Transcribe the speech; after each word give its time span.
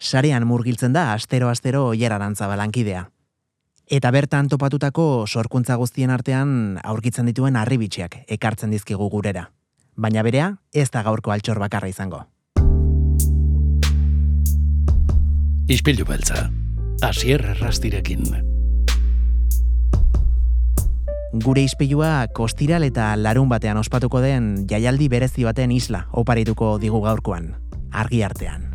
Sarean 0.00 0.46
murgiltzen 0.48 0.94
da 0.96 1.12
astero-astero 1.12 1.84
oierarantza 1.92 2.48
balankidea. 2.48 3.10
Eta 3.90 4.10
bertan 4.14 4.48
topatutako 4.48 5.26
sorkuntza 5.26 5.76
guztien 5.76 6.10
artean 6.10 6.78
aurkitzen 6.82 7.26
dituen 7.28 7.56
arribitxeak 7.56 8.22
ekartzen 8.38 8.70
dizkigu 8.70 9.10
gurera. 9.12 9.50
Baina 9.96 10.22
berea, 10.22 10.54
ez 10.72 10.88
da 10.90 11.02
gaurko 11.02 11.34
altxor 11.34 11.58
bakarra 11.60 11.90
izango. 11.90 12.24
Ispilu 15.68 16.06
beltza, 16.08 16.48
asier 17.02 17.44
errastirekin. 17.52 18.24
Gure 21.44 21.62
ispilua 21.62 22.26
kostiral 22.34 22.82
eta 22.88 23.12
larun 23.16 23.52
batean 23.52 23.78
ospatuko 23.78 24.22
den 24.24 24.66
jaialdi 24.70 25.12
berezi 25.12 25.46
baten 25.46 25.70
isla 25.70 26.06
oparituko 26.10 26.78
digu 26.82 27.04
gaurkoan, 27.04 27.54
argi 27.92 28.24
artean. 28.26 28.69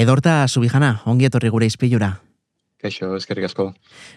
Edorta 0.00 0.48
Subijana, 0.48 1.02
ongi 1.04 1.26
etorri 1.28 1.50
gure 1.52 1.66
izpilura. 1.68 2.14
Kaixo, 2.80 3.10
eskerrik 3.12 3.44
asko. 3.44 3.66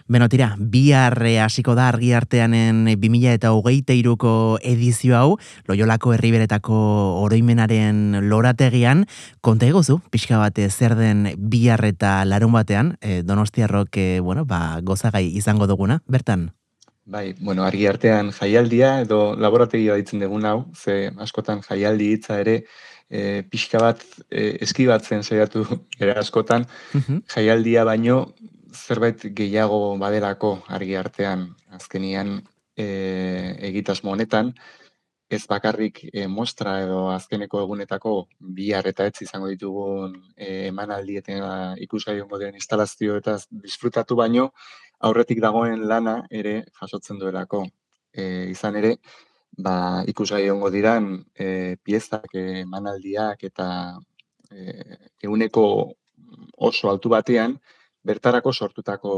Beno, 0.08 0.24
tira, 0.32 0.54
bihar 0.56 1.18
eh, 1.28 1.36
hasiko 1.44 1.74
da 1.76 1.90
argi 1.90 2.14
arteanen 2.16 2.86
2000 2.88 3.34
eta 3.36 3.50
hogeita 3.52 3.92
iruko 3.92 4.56
edizio 4.64 5.18
hau, 5.18 5.36
loiolako 5.68 6.14
herriberetako 6.14 6.78
oroimenaren 7.20 8.22
lorategian, 8.30 9.04
konta 9.44 9.68
egozu, 9.68 9.98
pixka 10.10 10.40
bate 10.40 10.70
zer 10.70 10.96
den 10.96 11.26
bihar 11.36 11.84
eta 11.84 12.22
larun 12.24 12.56
batean, 12.56 12.94
e, 13.02 13.20
donostiarrok, 13.22 14.00
e, 14.00 14.20
bueno, 14.24 14.46
ba, 14.48 14.80
gozagai 14.80 15.26
izango 15.36 15.68
duguna, 15.68 16.00
bertan? 16.08 16.48
Bai, 17.04 17.34
bueno, 17.36 17.66
argi 17.68 17.84
artean 17.84 18.32
jaialdia 18.32 18.94
edo 19.04 19.34
laborategia 19.36 19.98
ditzen 20.00 20.24
dugun 20.24 20.48
hau, 20.48 20.70
ze 20.72 21.12
askotan 21.20 21.60
jaialdi 21.68 22.14
hitza 22.14 22.40
ere, 22.40 22.62
e, 23.10 23.42
pixka 23.44 23.82
bat 23.82 24.00
e, 24.30 24.56
eskibatzen 24.64 25.20
saiatu 25.20 25.66
era 26.00 26.16
askotan, 26.24 26.64
jaialdia 27.28 27.84
baino 27.84 28.22
zerbait 28.74 29.26
gehiago 29.38 29.96
baderako 29.98 30.58
argi 30.68 30.96
artean 30.96 31.48
azkenian 31.78 32.36
e, 32.76 32.86
egitasmo 33.70 34.12
honetan, 34.12 34.52
ez 35.30 35.46
bakarrik 35.48 36.02
e, 36.12 36.26
mostra 36.28 36.74
edo 36.84 37.08
azkeneko 37.10 37.62
egunetako 37.64 38.14
bihar 38.58 38.86
eta 38.90 39.06
ez 39.08 39.22
izango 39.24 39.48
ditugun 39.50 40.14
e, 40.36 40.68
emanaldi 40.68 41.18
eta 41.22 41.74
ikusgai 41.86 42.18
den 42.40 42.54
instalazio 42.54 43.16
eta 43.16 43.38
disfrutatu 43.50 44.16
baino, 44.16 44.50
aurretik 45.00 45.40
dagoen 45.40 45.86
lana 45.88 46.22
ere 46.30 46.64
jasotzen 46.80 47.18
duelako. 47.18 47.64
E, 48.12 48.50
izan 48.50 48.76
ere, 48.76 48.96
ba, 49.58 50.04
ikusgai 50.06 50.48
ongo 50.50 50.70
diran 50.70 51.24
e, 51.34 51.76
piezak, 51.82 52.34
emanaldiak 52.34 53.44
eta 53.44 53.68
e, 54.50 54.98
eguneko 55.22 55.64
oso 56.68 56.90
altu 56.90 57.08
batean 57.08 57.58
bertarako 58.04 58.52
sortutako 58.52 59.14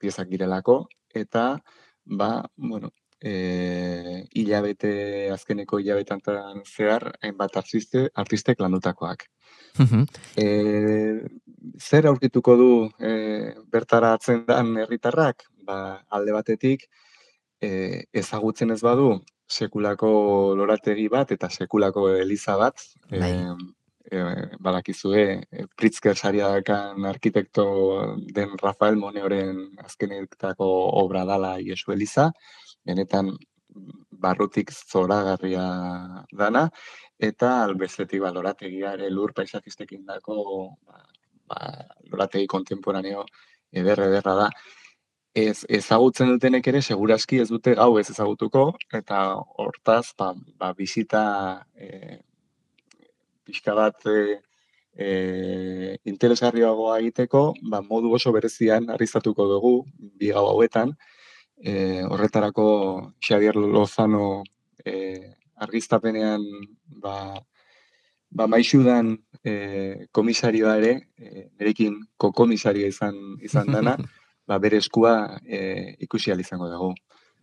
piezak 0.00 0.28
girelako 0.28 0.86
eta 1.14 1.60
ba, 2.04 2.42
bueno, 2.56 2.90
e, 3.22 4.26
hilabete, 4.34 5.30
azkeneko 5.30 5.78
hilabetantan 5.78 6.64
zehar, 6.66 7.12
hainbat 7.22 7.56
artiste, 7.60 8.08
artistek 8.14 8.60
landutakoak. 8.60 9.28
e, 10.36 10.46
zer 11.78 12.08
aurkituko 12.10 12.56
du 12.60 12.72
e, 12.98 13.12
bertara 13.72 14.14
atzen 14.18 14.44
dan 14.48 14.74
herritarrak? 14.82 15.46
Ba, 15.62 16.02
alde 16.10 16.34
batetik, 16.34 16.88
e, 17.62 18.02
ezagutzen 18.12 18.74
ez 18.74 18.80
badu, 18.82 19.14
sekulako 19.52 20.10
lorategi 20.58 21.06
bat 21.12 21.30
eta 21.36 21.50
sekulako 21.50 22.08
eliza 22.16 22.56
bat. 22.58 22.82
Bai. 23.10 23.36
E, 24.12 24.22
badakizue, 24.60 25.22
Pritzker 25.78 26.18
sariakan 26.18 27.06
arkitekto 27.08 27.64
den 28.36 28.50
Rafael 28.60 28.98
Moneoren 29.00 29.62
azkenetako 29.80 30.66
obra 31.00 31.22
dala 31.24 31.54
Iesu 31.64 31.94
Eliza, 31.94 32.26
benetan 32.84 33.30
barrutik 34.22 34.70
zoragarria 34.72 35.64
dana, 36.38 36.66
eta 37.28 37.52
albezetik 37.64 38.20
ba, 38.20 38.32
lorategia 38.36 38.92
ere 38.98 39.08
lur 39.10 39.32
paisakistekin 39.36 40.04
dako 40.06 40.36
ba, 40.84 41.00
ba, 41.48 41.72
lorategi 42.10 42.50
kontemporaneo 42.50 43.24
eder 43.82 44.04
ederra 44.10 44.34
da. 44.42 44.50
Ez 45.32 45.64
ezagutzen 45.80 46.34
dutenek 46.34 46.66
ere 46.68 46.82
segurazki 46.82 47.40
ez 47.40 47.48
dute 47.48 47.72
gau 47.78 47.96
ez 47.96 48.10
ezagutuko 48.12 48.66
eta 48.92 49.22
hortaz 49.56 50.12
ba, 50.18 50.34
ba 50.60 50.74
bisita 50.76 51.22
e, 51.72 52.20
pixka 53.44 53.74
bat 53.74 54.06
e, 54.06 54.40
e, 54.94 55.96
interesgarriagoa 56.04 56.98
egiteko 57.00 57.52
ba, 57.70 57.82
modu 57.82 58.12
oso 58.14 58.32
berezian 58.32 58.90
arrizatuko 58.90 59.48
dugu 59.50 59.74
bi 59.98 60.32
gau 60.34 60.46
hauetan 60.50 60.94
e, 61.56 62.02
horretarako 62.02 62.66
Xavier 63.20 63.56
Lozano 63.56 64.42
e, 64.84 65.34
argiztapenean 65.56 66.42
ba, 67.02 67.38
ba 68.30 68.46
maixudan 68.46 69.14
e, 69.44 70.08
komisarioa 70.12 70.76
ere 70.80 70.92
e, 71.16 71.48
berekin 71.58 72.00
kokomisaria 72.16 72.88
izan, 72.88 73.16
izan 73.40 73.70
dana 73.72 73.96
ba, 74.48 74.58
bere 74.58 74.82
eskua 74.82 75.38
e, 75.46 75.96
ikusi 76.00 76.32
izango 76.32 76.68
dago. 76.68 76.94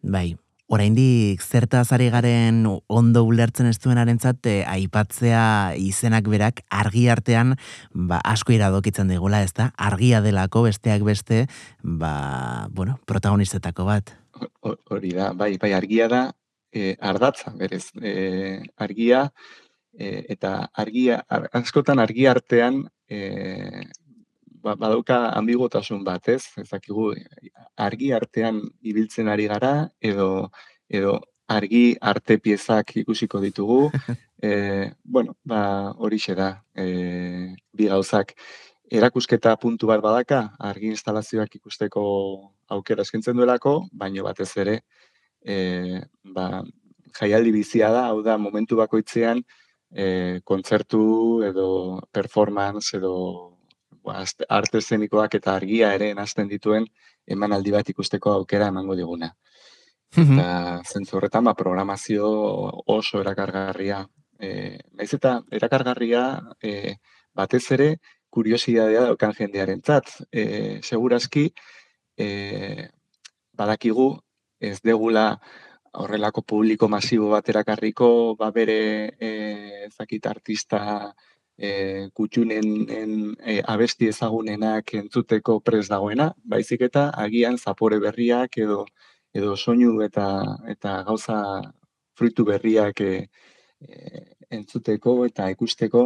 Bai, 0.02 0.36
oraindik 0.70 1.42
zerta 1.42 1.82
ari 1.96 2.10
garen 2.14 2.62
ondo 2.88 3.24
ulertzen 3.26 3.68
ez 3.70 3.78
duenarentzat 3.82 4.46
e, 4.46 4.56
aipatzea 4.70 5.74
izenak 5.82 6.30
berak 6.30 6.62
argi 6.70 7.08
artean 7.10 7.56
ba, 7.92 8.20
asko 8.24 8.54
iradokitzen 8.54 9.10
digula, 9.10 9.42
ez 9.42 9.54
da? 9.58 9.72
Argia 9.78 10.22
delako 10.22 10.64
besteak 10.68 11.04
beste, 11.04 11.48
ba, 11.82 12.68
bueno, 12.70 13.00
protagonistetako 13.10 13.88
bat. 13.90 14.14
Hori 14.62 15.16
da, 15.16 15.34
bai, 15.34 15.56
bai, 15.58 15.74
argia 15.74 16.08
da, 16.08 16.22
e, 16.72 16.94
ardatza, 17.02 17.52
berez, 17.58 17.90
e, 18.02 18.62
argia, 18.78 19.26
e, 19.98 20.26
eta 20.36 20.70
argia, 20.78 21.24
askotan 21.52 22.00
argi 22.00 22.30
artean, 22.30 22.86
e, 23.10 23.90
ba, 24.64 24.76
badauka 24.76 25.20
ambigotasun 25.40 26.04
bat, 26.04 26.30
ez? 26.30 26.44
Ezakigu 26.62 27.12
argi 27.78 28.14
artean 28.14 28.62
ibiltzen 28.82 29.30
ari 29.30 29.48
gara 29.52 29.74
edo 30.02 30.50
edo 30.90 31.20
argi 31.50 31.98
arte 32.02 32.38
piezak 32.38 32.98
ikusiko 33.04 33.42
ditugu. 33.46 33.84
E, 34.42 34.94
bueno, 35.04 35.34
ba 35.44 35.92
hori 36.00 36.16
da. 36.32 36.64
E, 36.74 37.54
bi 37.76 37.90
gauzak 37.92 38.32
erakusketa 38.90 39.58
puntu 39.60 39.88
bat 39.88 40.00
badaka, 40.00 40.56
argi 40.58 40.88
instalazioak 40.96 41.56
ikusteko 41.56 42.04
aukera 42.70 43.02
eskentzen 43.02 43.36
duelako, 43.36 43.90
baino 43.92 44.24
batez 44.24 44.56
ere 44.56 44.78
e, 45.42 46.02
ba, 46.24 46.64
jaialdi 47.20 47.52
bizia 47.52 47.92
da, 47.92 48.08
hau 48.10 48.22
da 48.24 48.38
momentu 48.38 48.78
bakoitzean 48.80 49.42
e, 49.92 50.40
kontzertu 50.46 51.44
edo 51.48 52.00
performance 52.12 52.98
edo 52.98 53.49
ba, 54.10 54.26
arte 54.58 54.82
zenikoak 54.82 55.40
eta 55.40 55.56
argia 55.56 55.94
ere 55.98 56.12
hasten 56.18 56.50
dituen 56.50 56.88
emanaldi 57.38 57.72
bat 57.76 57.90
ikusteko 57.94 58.34
aukera 58.34 58.70
emango 58.74 58.98
diguna. 58.98 59.32
Eta 60.18 60.82
zentzu 60.90 61.18
horretan, 61.18 61.46
ba, 61.46 61.54
programazio 61.54 62.30
oso 62.98 63.22
erakargarria. 63.22 64.02
E, 64.40 64.80
naiz 64.98 65.12
eta 65.14 65.36
erakargarria 65.52 66.24
e, 66.64 66.96
batez 67.36 67.66
ere 67.76 67.90
kuriosidadea 68.34 69.06
daukan 69.10 69.36
jendearen 69.38 69.82
tzat. 69.82 70.10
E, 70.32 70.80
segurazki, 70.82 71.50
e, 72.18 72.90
badakigu 73.54 74.12
ez 74.60 74.80
degula 74.82 75.34
horrelako 76.00 76.44
publiko 76.46 76.88
masibo 76.90 77.30
bat 77.34 77.50
erakarriko, 77.50 78.36
ba 78.40 78.52
bere 78.56 78.80
e, 79.20 79.90
zakit 79.90 80.26
artista 80.30 81.14
e, 81.60 82.10
kutxunen 82.16 83.36
e, 83.40 83.60
abesti 83.62 84.08
ezagunenak 84.14 84.94
entzuteko 85.02 85.60
pres 85.60 85.88
dagoena, 85.92 86.32
baizik 86.44 86.88
eta 86.88 87.10
agian 87.26 87.58
zapore 87.58 88.00
berriak 88.00 88.58
edo 88.58 88.86
edo 89.36 89.56
soinu 89.56 90.00
eta 90.02 90.26
eta 90.74 91.04
gauza 91.04 91.38
fruitu 92.18 92.46
berriak 92.48 93.02
e, 93.02 93.14
e, 93.84 94.26
entzuteko 94.50 95.26
eta 95.28 95.50
ikusteko 95.54 96.04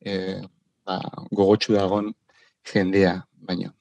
e, 0.00 0.40
ba, 0.86 0.98
gogotsu 1.30 1.76
dagon 1.76 2.12
jendea 2.72 3.20
baino. 3.36 3.72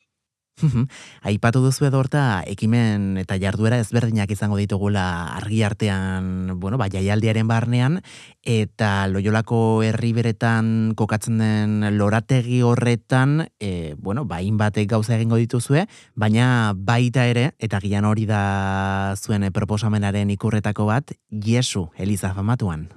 Aipatu 1.28 1.62
duzu 1.64 1.88
edorta 1.88 2.44
ekimen 2.50 3.18
eta 3.22 3.38
jarduera 3.42 3.80
ezberdinak 3.82 4.32
izango 4.32 4.58
ditugula 4.60 5.06
argi 5.38 5.64
artean, 5.66 6.60
bueno, 6.60 6.78
ba, 6.78 6.88
jaialdiaren 6.94 7.50
barnean, 7.50 8.00
eta 8.44 9.08
loiolako 9.12 9.82
herri 9.84 10.14
beretan 10.14 10.94
kokatzen 11.00 11.42
den 11.42 11.98
lorategi 11.98 12.62
horretan, 12.62 13.48
e, 13.60 13.96
bueno, 13.98 14.26
bain 14.30 14.58
batek 14.58 14.90
gauza 14.96 15.16
egingo 15.18 15.42
dituzue, 15.42 15.88
baina 16.16 16.74
baita 16.76 17.28
ere, 17.28 17.52
eta 17.60 17.82
gian 17.84 18.06
hori 18.06 18.28
da 18.30 19.16
zuen 19.18 19.50
proposamenaren 19.54 20.30
ikurretako 20.38 20.88
bat, 20.90 21.16
Jesu, 21.30 21.90
Eliza 21.98 22.34
famatuan. 22.34 22.90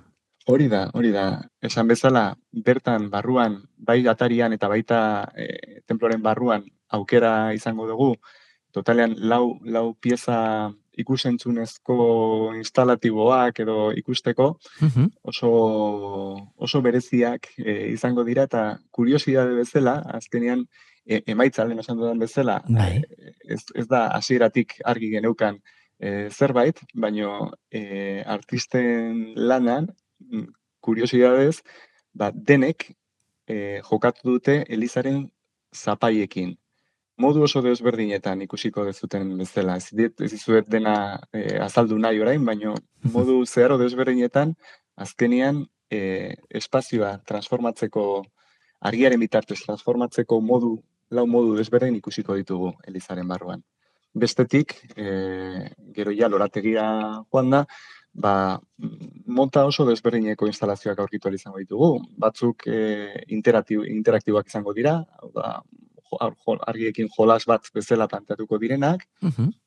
Hori 0.46 0.68
da, 0.70 0.84
hori 0.94 1.10
da. 1.10 1.42
Esan 1.58 1.88
bezala, 1.90 2.36
bertan 2.52 3.08
barruan, 3.10 3.64
bai 3.76 4.04
atarian 4.06 4.52
eta 4.54 4.68
baita 4.70 5.00
e, 5.34 5.82
temploren 5.90 6.22
barruan 6.22 6.62
aukera 6.88 7.52
izango 7.54 7.86
dugu, 7.88 8.14
totalean 8.72 9.14
lau, 9.18 9.58
lau 9.64 9.94
pieza 9.94 10.72
ikusentzunezko 10.96 11.96
instalatiboak 12.56 13.60
edo 13.64 13.76
ikusteko 14.00 14.48
oso, 15.30 15.50
oso 16.56 16.82
bereziak 16.84 17.50
e, 17.58 17.92
izango 17.92 18.24
dira 18.24 18.46
eta 18.48 18.64
kuriosidade 18.90 19.54
bezala, 19.58 19.98
azkenean 20.18 20.64
e, 21.04 21.22
emaitza 21.26 21.64
lehen 21.64 21.82
esan 21.84 22.00
dudan 22.00 22.20
bezala, 22.22 22.60
bai. 22.68 23.02
e, 23.02 23.34
ez, 23.56 23.62
ez 23.74 23.86
da 23.88 24.06
hasieratik 24.16 24.78
argi 24.84 25.12
geneukan 25.16 25.60
e, 25.98 26.28
zerbait, 26.30 26.80
baino 26.94 27.52
e, 27.70 28.22
artisten 28.24 29.34
lanan, 29.36 29.90
mm, 30.20 30.48
kuriosidadez, 30.80 31.60
ba, 32.16 32.30
denek 32.32 32.90
e, 33.46 33.82
jokatu 33.84 34.36
dute 34.36 34.62
Elizaren 34.68 35.26
zapaiekin 35.76 36.56
modu 37.16 37.42
oso 37.42 37.62
desberdinetan 37.64 38.42
ikusiko 38.44 38.84
dezuten 38.84 39.32
bezala. 39.38 39.76
Ez 39.76 40.30
dizuet 40.30 40.68
dena 40.68 40.96
e, 41.32 41.58
azaldu 41.62 41.98
nahi 41.98 42.20
orain, 42.20 42.44
baino 42.44 42.74
modu 43.12 43.42
zeharo 43.46 43.78
desberdinetan 43.80 44.54
azkenian 44.96 45.64
e, 45.90 46.36
espazioa 46.50 47.16
transformatzeko 47.26 48.04
argiaren 48.86 49.20
bitartez 49.20 49.62
transformatzeko 49.64 50.40
modu 50.40 50.76
lau 51.10 51.26
modu 51.30 51.56
desberdin 51.56 51.96
ikusiko 52.00 52.36
ditugu 52.36 52.72
Elizaren 52.86 53.28
barruan. 53.28 53.62
Bestetik, 54.16 54.74
e, 54.96 55.70
gero 55.96 56.12
ja 56.16 56.28
lorategia 56.28 56.86
joan 57.30 57.50
da, 57.52 57.62
ba, 58.12 58.32
monta 59.26 59.64
oso 59.68 59.84
desberdineko 59.88 60.48
instalazioak 60.48 61.00
aurkitu 61.00 61.32
izango 61.36 61.60
ditugu. 61.60 61.90
Batzuk 62.18 62.66
e, 62.66 63.24
interaktiboak 63.28 64.48
izango 64.48 64.72
dira, 64.76 64.98
da, 65.34 65.60
argiekin 66.66 67.08
jolas 67.16 67.44
bat 67.46 67.68
bezala 67.74 68.08
planteatuko 68.08 68.58
direnak, 68.58 69.06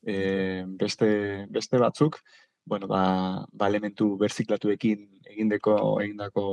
e, 0.06 0.64
beste, 0.80 1.46
beste 1.50 1.78
batzuk, 1.78 2.20
bueno, 2.64 2.86
ba, 2.86 3.46
ba 3.52 3.68
elementu 3.68 4.16
berziklatuekin 4.18 5.06
egindeko 5.32 6.00
egindako 6.02 6.44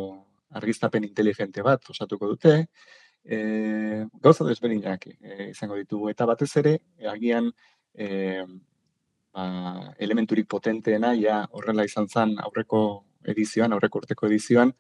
argiztapen 0.57 1.03
inteligente 1.03 1.61
bat 1.61 1.83
osatuko 1.89 2.31
dute, 2.33 2.55
e, 3.23 4.05
gauza 4.23 4.45
desberdinak 4.47 5.07
e, 5.11 5.49
izango 5.51 5.75
ditugu, 5.75 6.09
eta 6.09 6.25
batez 6.25 6.51
ere, 6.61 6.77
agian 7.11 7.51
e, 7.93 8.45
ba, 9.33 9.93
elementurik 9.99 10.47
potenteena, 10.47 11.13
ja 11.19 11.43
horrela 11.51 11.85
izan 11.85 12.07
zen 12.07 12.37
aurreko 12.43 12.81
edizioan, 13.27 13.73
aurreko 13.75 14.03
urteko 14.03 14.29
edizioan, 14.31 14.73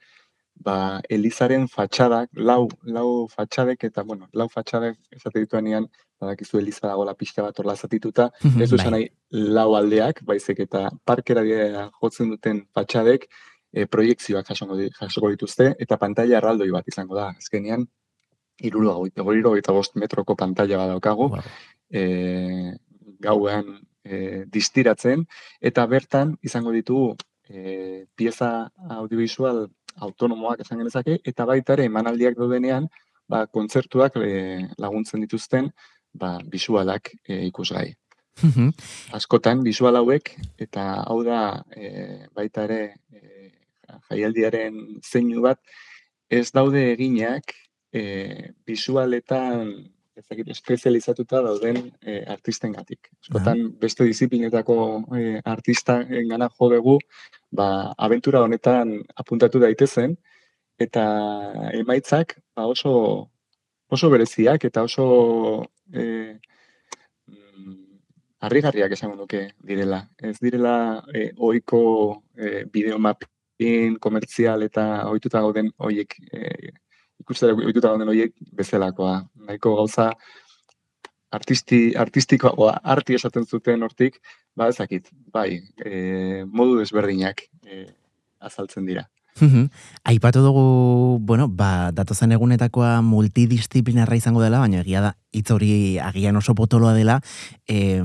ba, 0.63 1.01
Elizaren 1.09 1.67
fatxadak, 1.71 2.29
lau, 2.33 2.67
lau 2.83 3.27
fatxadek, 3.31 3.83
eta, 3.89 4.03
bueno, 4.03 4.29
lau 4.33 4.47
fatxadek 4.49 4.97
esate 5.15 5.43
dituanean, 5.43 5.87
badakizu 6.19 6.59
Eliza 6.59 6.87
dagoela 6.87 7.13
pixka 7.17 7.43
bat 7.45 7.59
orla 7.61 7.75
zatituta, 7.75 8.29
ez 8.43 8.69
duzen 8.71 8.91
bai. 8.91 8.93
nahi 8.95 9.51
lau 9.57 9.75
aldeak, 9.77 10.23
baizek 10.25 10.63
eta 10.65 10.87
parkera 11.05 11.43
jotzen 12.01 12.33
duten 12.33 12.63
fatxadek, 12.73 13.27
e, 13.71 13.85
proiektzioak 13.85 14.47
jasongo, 14.49 14.79
jasoko 14.99 15.29
dituzte, 15.33 15.73
eta 15.79 15.97
pantalla 16.01 16.39
erraldoi 16.41 16.69
bat 16.73 16.87
izango 16.89 17.17
da, 17.17 17.29
azkenean, 17.37 17.85
iruro 18.65 19.55
eta 19.57 19.73
bost 19.73 19.95
metroko 19.95 20.35
pantalla 20.35 20.77
bat 20.81 20.93
daukagu, 20.95 21.29
wow. 21.35 21.41
e, 21.91 22.73
gauean 23.21 23.75
e, 24.03 24.45
distiratzen, 24.49 25.25
eta 25.61 25.85
bertan 25.85 26.37
izango 26.41 26.73
ditugu 26.73 27.15
e, 27.49 28.05
pieza 28.15 28.71
audiovisual 28.89 29.67
autonomoak 30.01 30.61
esan 30.63 30.81
genezake, 30.81 31.19
eta 31.25 31.45
baita 31.45 31.77
ere 31.77 31.87
emanaldiak 31.89 32.37
daudenean, 32.37 32.87
ba, 33.29 33.45
kontzertuak 33.47 34.19
e, 34.23 34.33
laguntzen 34.79 35.23
dituzten 35.25 35.71
ba, 36.13 36.37
bisualak 36.51 37.11
e, 37.27 37.45
ikusgai. 37.47 37.89
Askotan, 39.17 39.63
bisual 39.65 39.97
hauek, 39.97 40.35
eta 40.61 40.87
hau 41.09 41.21
da 41.25 41.41
e, 41.73 42.27
baita 42.37 42.67
ere 42.67 42.81
e, 43.11 43.51
jaialdiaren 44.09 44.79
zeinu 45.01 45.41
bat, 45.45 45.59
ez 46.29 46.49
daude 46.53 46.83
eginak 46.93 47.55
e, 47.93 48.53
bisualetan 48.67 49.71
ezagite 50.17 50.53
espezializatuta 50.55 51.41
dauden 51.45 51.79
e, 52.01 52.19
artisten 52.29 52.73
gatik. 52.73 53.09
Eskotan, 53.21 53.63
beste 53.81 54.05
disiplinetako 54.07 54.77
e, 55.17 55.41
artista 55.45 55.99
engana 56.01 56.49
jo 56.49 56.71
dugu, 56.73 56.97
ba, 57.51 57.93
aventura 57.97 58.41
honetan 58.43 58.97
apuntatu 59.15 59.59
daitezen, 59.59 60.15
eta 60.79 61.03
emaitzak 61.73 62.37
ba, 62.55 62.67
oso, 62.67 63.29
oso 63.89 64.09
bereziak 64.13 64.67
eta 64.69 64.83
oso 64.85 65.07
e, 65.93 66.37
mm, 67.27 67.77
harrigarriak 68.45 68.93
esango 68.93 69.15
nuke 69.15 69.47
direla. 69.63 70.03
Ez 70.17 70.37
direla 70.39 71.03
e, 71.13 71.31
oiko 71.37 71.81
e, 72.37 72.65
bideomapin 72.71 73.97
komertzial 73.99 74.67
eta 74.67 75.07
ohituta 75.09 75.41
gauden 75.41 75.71
hoiek 75.77 76.19
e, 76.31 76.73
ikustera 77.23 77.55
ohituta 77.57 77.93
gauden 77.93 78.13
hoiek 78.13 78.35
bezalakoa. 78.53 79.21
Nahiko 79.47 79.75
gauza 79.79 80.11
artisti, 81.31 81.93
artistikoa, 81.97 82.77
arti 82.83 83.17
esaten 83.17 83.45
zuten 83.45 83.83
hortik, 83.83 84.21
ba 84.57 84.71
ezakit, 84.73 85.11
bai, 85.33 85.61
e, 85.77 86.43
modu 86.49 86.79
desberdinak 86.81 87.45
e, 87.63 87.85
azaltzen 88.41 88.89
dira. 88.89 89.05
Aipatu 90.03 90.41
dugu, 90.41 91.19
bueno, 91.21 91.45
ba, 91.47 91.91
datozen 91.93 92.33
egunetakoa 92.33 93.03
multidisciplinarra 93.05 94.17
izango 94.17 94.41
dela, 94.41 94.63
baina 94.63 94.81
egia 94.81 95.03
da, 95.03 95.11
hitz 95.31 95.51
hori 95.53 95.99
agian 96.01 96.39
oso 96.41 96.55
potoloa 96.57 96.95
dela, 96.97 97.19
e, 97.69 98.01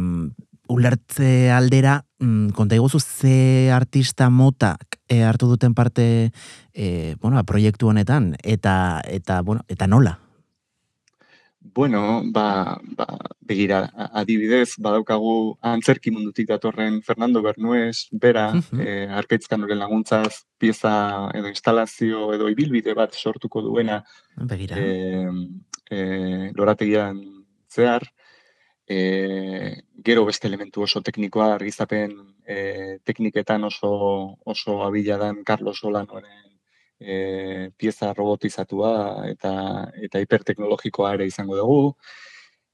ulertze 0.72 1.50
aldera, 1.52 2.02
mm, 2.20 2.52
konta 2.56 2.76
iguzu 2.76 3.00
ze 3.00 3.70
artista 3.72 4.28
mota 4.30 4.76
e, 5.08 5.22
hartu 5.24 5.48
duten 5.48 5.74
parte 5.74 6.32
e, 6.74 7.16
bueno, 7.20 7.38
a 7.38 7.44
proiektu 7.44 7.88
honetan, 7.88 8.36
eta, 8.42 9.00
eta, 9.08 9.40
bueno, 9.40 9.64
eta 9.68 9.86
nola? 9.86 10.18
Bueno, 11.74 12.22
ba, 12.24 12.78
ba, 12.96 13.06
begira, 13.40 13.78
adibidez, 14.12 14.74
badaukagu 14.78 15.56
antzerki 15.64 16.10
mundutik 16.12 16.48
datorren 16.50 17.00
Fernando 17.02 17.40
Bernuez, 17.40 18.08
bera, 18.12 18.50
eh, 18.78 19.08
arkaitzkan 19.08 19.64
horren 19.64 19.80
laguntzaz, 19.80 20.44
pieza 20.60 21.30
edo 21.32 21.48
instalazio 21.48 22.32
edo 22.36 22.50
ibilbide 22.52 22.92
bat 22.98 23.16
sortuko 23.16 23.62
duena 23.64 24.02
begira. 24.36 24.76
Eh, 24.76 25.30
eh, 25.90 26.50
lorategian 26.54 27.22
zehar, 27.72 28.04
eh, 28.86 29.82
gero 30.04 30.26
beste 30.28 30.48
elementu 30.48 30.84
oso 30.84 31.00
teknikoa, 31.00 31.54
argizapen 31.54 32.18
eh, 32.44 32.98
tekniketan 33.04 33.64
oso, 33.64 34.38
oso 34.44 34.82
abila 34.84 35.16
dan 35.16 35.42
Carlos 35.42 35.80
Solanoren 35.80 36.51
e, 37.02 37.70
pieza 37.76 38.12
robotizatua 38.14 38.92
eta 39.30 39.52
eta 40.08 40.22
hiperteknologikoa 40.22 41.14
ere 41.18 41.26
izango 41.26 41.56
dugu. 41.58 41.94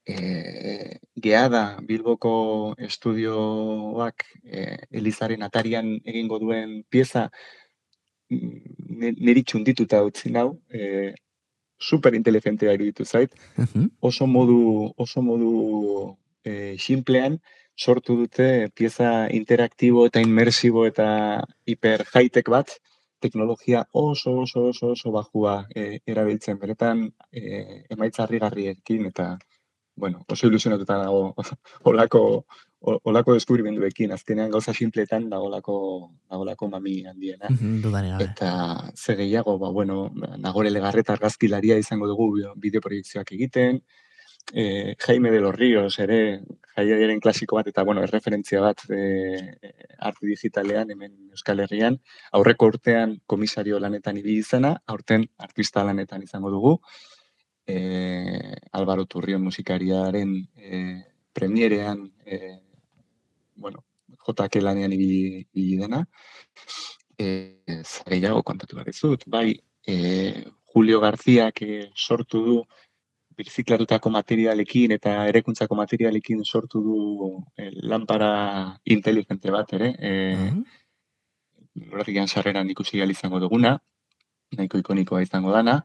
E, 0.08 0.98
geada 1.20 1.62
Bilboko 1.84 2.74
estudioak 2.88 4.24
e, 4.44 4.76
Elizaren 4.90 5.42
atarian 5.44 5.96
egingo 6.04 6.38
duen 6.40 6.82
pieza 6.88 7.28
niri 8.28 9.42
txundituta 9.42 10.00
utzi 10.04 10.30
nau, 10.32 10.52
e, 10.72 11.12
super 11.78 12.14
inteligentea 12.14 12.74
iruditu 12.74 13.04
zait, 13.04 13.32
oso 14.00 14.26
modu, 14.26 14.92
oso 14.96 15.22
modu 15.22 15.52
e, 16.44 16.76
simplean 16.78 17.38
sortu 17.78 18.16
dute 18.18 18.68
pieza 18.74 19.28
interaktibo 19.30 20.06
eta 20.08 20.20
inmersibo 20.20 20.84
eta 20.86 21.44
hiper 21.66 22.04
bat, 22.50 22.74
teknologia 23.20 23.84
oso 23.92 24.34
oso 24.44 24.68
oso 24.72 24.92
oso 24.94 25.12
bajua 25.12 25.66
e, 25.74 26.00
erabiltzen. 26.06 26.58
Beretan 26.58 27.04
e, 27.32 27.84
emaitza 27.90 28.24
harrigarriekin 28.24 29.06
eta 29.06 29.36
bueno, 29.98 30.24
oso 30.28 30.46
ilusionatuta 30.46 30.96
dago 31.02 31.34
olako 31.90 32.46
olako 32.80 33.34
deskubrimenduekin. 33.34 34.12
Azkenean 34.14 34.50
gauza 34.50 34.74
simpletan 34.74 35.28
dagolako 35.30 35.76
dagolako 36.30 36.68
mami 36.70 37.04
handiena. 37.06 37.50
eta 38.22 38.90
ze 38.94 39.16
gehiago, 39.16 39.58
ba 39.58 39.70
bueno, 39.70 40.12
nagore 40.38 40.70
legarreta 40.70 41.12
argazkilaria 41.12 41.78
izango 41.78 42.06
dugu 42.06 42.30
bideo 42.56 42.80
proiektzioak 42.80 43.32
egiten, 43.32 43.82
e, 44.52 44.96
Jaime 44.98 45.30
de 45.30 45.40
los 45.40 45.54
Ríos 45.54 45.98
ere 45.98 46.42
jaiaren 46.76 47.20
klasiko 47.20 47.56
bat 47.56 47.66
eta 47.66 47.82
bueno, 47.82 48.02
erreferentzia 48.02 48.60
bat 48.60 48.84
e, 48.90 49.58
arte 49.98 50.26
digitalean 50.26 50.90
hemen 50.90 51.30
Euskal 51.30 51.60
Herrian. 51.60 51.98
Aurreko 52.32 52.70
urtean 52.72 53.18
komisario 53.26 53.80
lanetan 53.80 54.16
ibili 54.18 54.38
izena, 54.44 54.76
aurten 54.86 55.26
artista 55.38 55.84
lanetan 55.84 56.22
izango 56.22 56.50
dugu. 56.50 56.78
E, 57.66 58.54
Alvaro 58.72 59.04
Turrion 59.06 59.42
musikariaren 59.44 60.34
e, 60.56 60.80
premierean 61.32 62.06
e, 62.24 62.58
bueno, 63.56 63.84
JK 64.26 64.62
lanean 64.62 64.92
ibili, 64.92 65.46
ibili 65.52 65.76
dena. 65.82 66.06
Eh, 67.18 67.82
gehiago 68.06 68.44
kontatu 68.46 68.76
behar 68.78 68.94
dut, 68.94 69.24
bai, 69.26 69.58
e, 69.86 70.44
Julio 70.72 71.00
Garziak 71.00 71.62
e, 71.62 71.90
sortu 71.96 72.44
du 72.44 72.58
birziklatutako 73.38 74.10
materialekin 74.10 74.96
eta 74.98 75.14
erekuntzako 75.30 75.78
materialekin 75.78 76.44
sortu 76.44 76.82
du 76.82 76.98
e, 77.56 77.70
lanpara 77.90 78.32
inteligente 78.84 79.50
bat 79.54 79.72
ere. 79.78 79.94
E, 79.98 80.12
uh 80.34 80.54
-huh. 81.74 82.26
sarreran 82.26 82.70
ikusi 82.70 82.98
izango 82.98 83.38
duguna, 83.40 83.78
nahiko 84.56 84.78
ikonikoa 84.78 85.22
izango 85.22 85.52
dana 85.52 85.82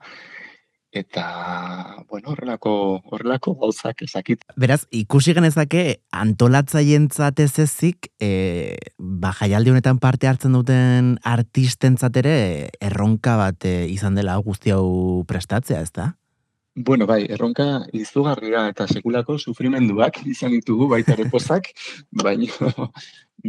eta 0.94 2.06
bueno, 2.10 2.30
horrelako 2.32 3.02
horrelako 3.10 3.56
gauzak 3.58 4.04
ezakit. 4.06 4.46
Beraz, 4.56 4.84
ikusi 4.94 5.34
genezake 5.34 5.84
antolatzaientzat 6.14 7.42
ez 7.42 7.54
ezik, 7.66 8.12
e, 8.22 8.78
ba 8.98 9.34
jaialdi 9.34 9.74
honetan 9.74 10.00
parte 10.00 10.30
hartzen 10.30 10.54
duten 10.54 11.16
artistentzat 11.26 12.22
ere 12.22 12.36
erronka 12.80 13.36
bat 13.42 13.66
e, 13.66 13.90
izan 13.90 14.16
dela 14.20 14.38
guzti 14.46 14.72
hau 14.76 15.26
prestatzea, 15.28 15.82
ez 15.82 15.92
da? 15.92 16.14
Bueno, 16.76 17.06
bai, 17.06 17.28
erronka 17.30 17.66
izugarria 17.94 18.64
eta 18.72 18.88
sekulako 18.90 19.36
sufrimenduak 19.38 20.16
izan 20.32 20.56
ditugu 20.56 20.88
baita 20.90 21.14
ere 21.14 21.28
pozak, 21.30 21.68
baina 22.24 22.88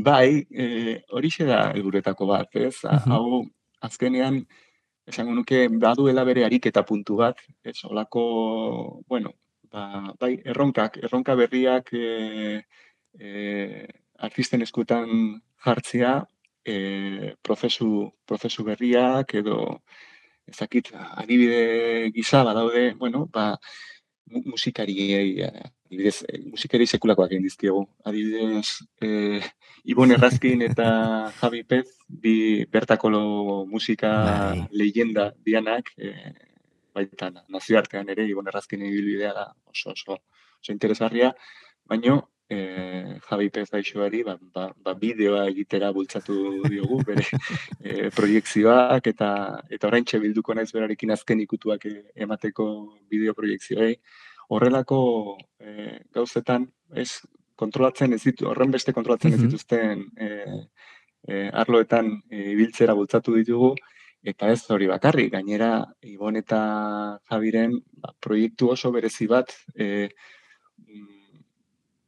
bai, 0.09 0.45
e, 0.53 0.67
hori 1.09 1.31
da 1.39 1.71
helburetako 1.73 2.27
bat, 2.29 2.51
ez? 2.53 2.85
Hau 2.85 3.47
azkenean 3.81 4.43
esango 5.09 5.33
nuke 5.33 5.69
baduela 5.69 6.25
bere 6.25 6.45
ariketa 6.45 6.83
puntu 6.85 7.17
bat, 7.17 7.41
ez 7.65 7.79
olako, 7.85 9.01
bueno, 9.09 9.33
ba, 9.73 10.13
bai, 10.21 10.35
erronkak, 10.45 10.99
erronka 11.09 11.35
berriak 11.35 11.95
e, 11.95 12.61
e, 13.19 13.87
artisten 14.21 14.61
eskutan 14.69 15.41
jartzea, 15.65 16.19
e, 16.65 17.37
prozesu, 17.43 18.13
prozesu 18.27 18.65
berriak 18.69 19.35
edo 19.41 19.81
ezakit, 20.51 20.93
adibide 20.95 22.11
gisa 22.15 22.45
badaude, 22.45 22.95
bueno, 22.99 23.27
ba, 23.33 23.59
musikari, 24.27 24.97
adibidez, 25.45 26.25
eh, 26.29 26.41
musikari 26.51 26.87
sekulakoak 26.87 27.33
egin 27.33 27.45
dizkiegu. 27.45 27.85
Adibidez, 28.05 28.67
e, 29.01 29.41
Ibon 29.85 30.11
Errazkin 30.17 30.63
eta 30.65 30.89
Javi 31.41 31.63
Pez, 31.65 31.87
bi 32.09 32.65
bertako 32.65 33.11
musika 33.71 34.13
bai. 34.25 34.67
leyenda 34.73 35.33
dianak, 35.45 35.93
e, 35.99 36.13
baita 36.95 37.31
nazioartean 37.49 38.09
ere, 38.09 38.27
Ibon 38.29 38.49
Errazkin 38.49 38.83
ibilbidea 38.83 39.33
da 39.35 39.47
oso, 39.67 39.93
oso, 39.93 40.21
oso 40.61 40.73
interesgarria, 40.73 41.35
baino, 41.87 42.23
e, 42.49 43.19
Javi 43.29 43.51
Pez 43.51 43.69
daixoari, 43.71 44.23
ba, 44.25 44.37
ba, 44.55 44.69
ba, 44.85 44.95
bideoa 44.99 45.47
egitera 45.49 45.91
bultzatu 45.93 46.37
diogu, 46.69 47.01
bere 47.07 47.25
e, 47.81 48.11
proiektzioak, 48.15 49.09
eta 49.15 49.31
eta 49.71 49.89
orain 49.89 50.05
bilduko 50.05 50.55
naiz 50.55 50.71
berarekin 50.73 51.15
azken 51.15 51.41
ikutuak 51.41 51.87
e, 51.87 51.95
emateko 52.27 52.67
bideo 53.11 53.35
proiektzioei. 53.35 53.97
Horrelako 54.53 55.01
e, 55.59 55.99
gauzetan, 56.13 56.69
ez 56.95 57.11
kontrolatzen 57.57 58.13
ez 58.13 58.23
ditu, 58.25 58.49
horren 58.51 58.71
beste 58.71 58.93
kontrolatzen 58.93 59.35
ez 59.35 59.41
dituzten 59.41 60.05
e, 60.19 60.29
e, 61.29 61.49
arloetan 61.49 62.11
ibiltzera 62.31 62.95
bultzatu 62.99 63.35
ditugu, 63.39 63.75
eta 64.25 64.49
ez 64.53 64.63
hori 64.73 64.89
bakarrik, 64.89 65.33
gainera, 65.33 65.85
Ibon 66.09 66.37
eta 66.41 66.61
Javiren 67.31 67.77
ba, 68.01 68.13
proiektu 68.21 68.71
oso 68.73 68.91
berezi 68.93 69.29
bat, 69.31 69.53
e, 69.77 70.09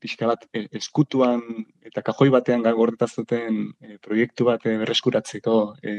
pixka 0.01 0.29
bat 0.31 0.47
e, 0.53 0.67
eskutuan 0.81 1.43
eta 1.85 2.03
kajoi 2.07 2.29
batean 2.35 2.63
gordeta 2.67 3.09
zuten 3.09 3.71
e, 3.81 3.99
proiektu 4.03 4.49
bat 4.49 4.67
e, 4.67 4.77
berreskuratzeko 4.83 5.57
e, 5.83 5.97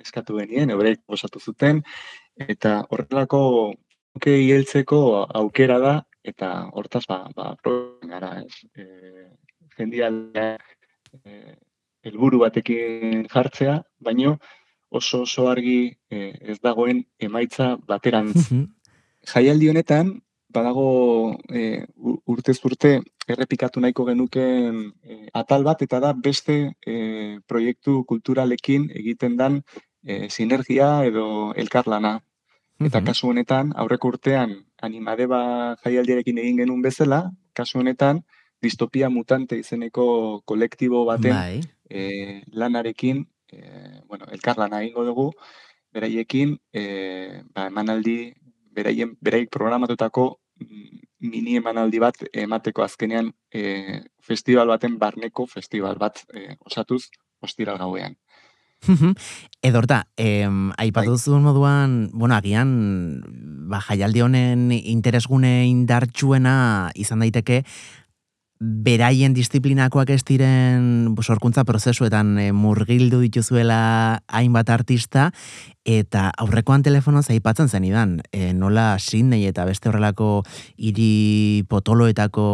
eskatu 0.00 0.38
genien, 0.38 0.70
ebreik 0.70 1.02
osatu 1.10 1.40
zuten, 1.40 1.82
eta 2.40 2.80
horrelako 2.90 3.40
oke 4.16 4.36
hieltzeko 4.36 5.00
aukera 5.42 5.78
da, 5.82 5.94
eta 6.26 6.50
hortaz, 6.76 7.04
ba, 7.08 7.24
ba 7.34 7.54
gara, 8.08 8.32
ez, 8.44 8.64
e, 8.76 9.26
jendialea 9.76 10.56
e, 11.24 11.56
helburu 12.06 12.42
batekin 12.44 13.26
jartzea, 13.28 13.80
baino 14.00 14.38
oso 14.90 15.22
oso 15.22 15.48
argi 15.48 15.92
e, 16.10 16.32
ez 16.40 16.58
dagoen 16.60 17.04
emaitza 17.18 17.76
baterantz. 17.86 18.48
Jaialdi 19.30 19.68
honetan, 19.68 20.14
badago 20.52 21.38
e, 21.48 21.86
urtez 22.26 22.58
urte 22.64 23.00
errepikatu 23.30 23.80
nahiko 23.80 24.04
genuken 24.08 24.80
e, 25.02 25.28
atal 25.34 25.64
bat 25.64 25.82
eta 25.82 26.00
da 26.00 26.12
beste 26.12 26.56
e, 26.86 27.38
proiektu 27.46 28.02
kulturalekin 28.04 28.90
egiten 29.02 29.36
dan 29.36 29.62
e, 30.02 30.28
sinergia 30.28 31.04
edo 31.06 31.52
elkarlana. 31.56 32.18
Eta 32.80 33.02
kasu 33.04 33.28
honetan, 33.28 33.74
aurreko 33.76 34.08
urtean 34.08 34.54
animadeba 34.80 35.40
jaialdiarekin 35.84 36.38
egin 36.40 36.62
genuen 36.62 36.80
bezala, 36.80 37.26
kasu 37.52 37.82
honetan, 37.82 38.22
distopia 38.62 39.10
mutante 39.12 39.58
izeneko 39.60 40.40
kolektibo 40.48 41.04
baten 41.04 41.34
bai. 41.34 41.60
e, 41.90 42.42
lanarekin, 42.52 43.26
e, 43.52 43.60
bueno, 44.08 44.24
elkarlana 44.32 44.80
egingo 44.80 45.04
dugu, 45.04 45.26
beraiekin, 45.92 46.56
e, 46.72 47.42
ba, 47.52 47.66
emanaldi, 47.66 48.32
beraien, 48.74 49.16
beraik 49.20 49.50
programatutako 49.50 50.40
mini 51.20 51.56
emanaldi 51.60 52.00
bat 52.00 52.16
emateko 52.32 52.84
azkenean 52.84 53.30
e, 53.52 54.00
festival 54.24 54.68
baten 54.72 54.98
barneko 54.98 55.46
festival 55.46 55.98
bat 56.00 56.22
e, 56.32 56.56
osatuz 56.66 57.08
ostiral 57.40 57.78
gauean. 57.80 58.16
Edorta, 59.62 60.06
em, 60.16 60.70
aipatu 60.80 61.12
bai. 61.12 61.40
moduan, 61.40 62.10
bueno, 62.12 62.34
agian, 62.34 63.20
ba, 63.68 63.80
jaialdi 63.80 64.22
honen 64.24 64.70
interesgune 64.72 65.66
indartsuena 65.68 66.90
izan 66.94 67.20
daiteke, 67.20 67.64
beraien 68.60 69.32
disiplinakoak 69.32 70.10
ez 70.12 70.20
diren 70.28 71.16
sorkuntza 71.24 71.64
prozesuetan 71.64 72.36
e, 72.38 72.50
murgildu 72.52 73.22
dituzuela 73.24 74.20
hainbat 74.28 74.68
artista 74.68 75.30
eta 75.88 76.28
aurrekoan 76.36 76.82
telefonoz 76.84 77.30
aipatzen 77.32 77.68
zen 77.68 77.84
idan, 77.88 78.18
e, 78.32 78.52
nola 78.52 78.98
Sydney 78.98 79.46
eta 79.48 79.64
beste 79.64 79.88
horrelako 79.88 80.42
hiri 80.76 81.64
potoloetako 81.70 82.44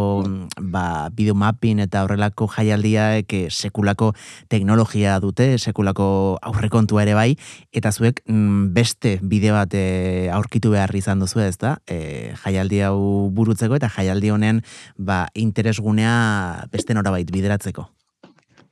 ba, 0.61 1.09
videomapping 1.17 1.83
eta 1.83 2.05
horrelako 2.07 2.47
jaialdiaek 2.55 3.33
e, 3.35 3.43
sekulako 3.51 4.13
teknologia 4.49 5.19
dute, 5.21 5.57
sekulako 5.59 6.39
aurrekontua 6.43 7.03
ere 7.03 7.19
bai, 7.19 7.33
eta 7.75 7.91
zuek 7.91 8.23
mm, 8.29 8.71
beste 8.77 9.17
bideo 9.23 9.59
bat 9.59 9.75
e, 9.75 10.29
aurkitu 10.31 10.71
behar 10.77 10.95
izan 10.95 11.19
duzu 11.23 11.43
ez 11.43 11.57
da, 11.59 11.77
e, 11.91 12.33
jaialdi 12.45 12.85
hau 12.87 13.29
burutzeko 13.35 13.81
eta 13.81 13.91
jaialdi 13.91 14.31
honen 14.31 14.63
ba, 14.99 15.27
interesgunea 15.35 16.67
beste 16.71 16.95
norabait 16.95 17.31
bideratzeko. 17.31 17.91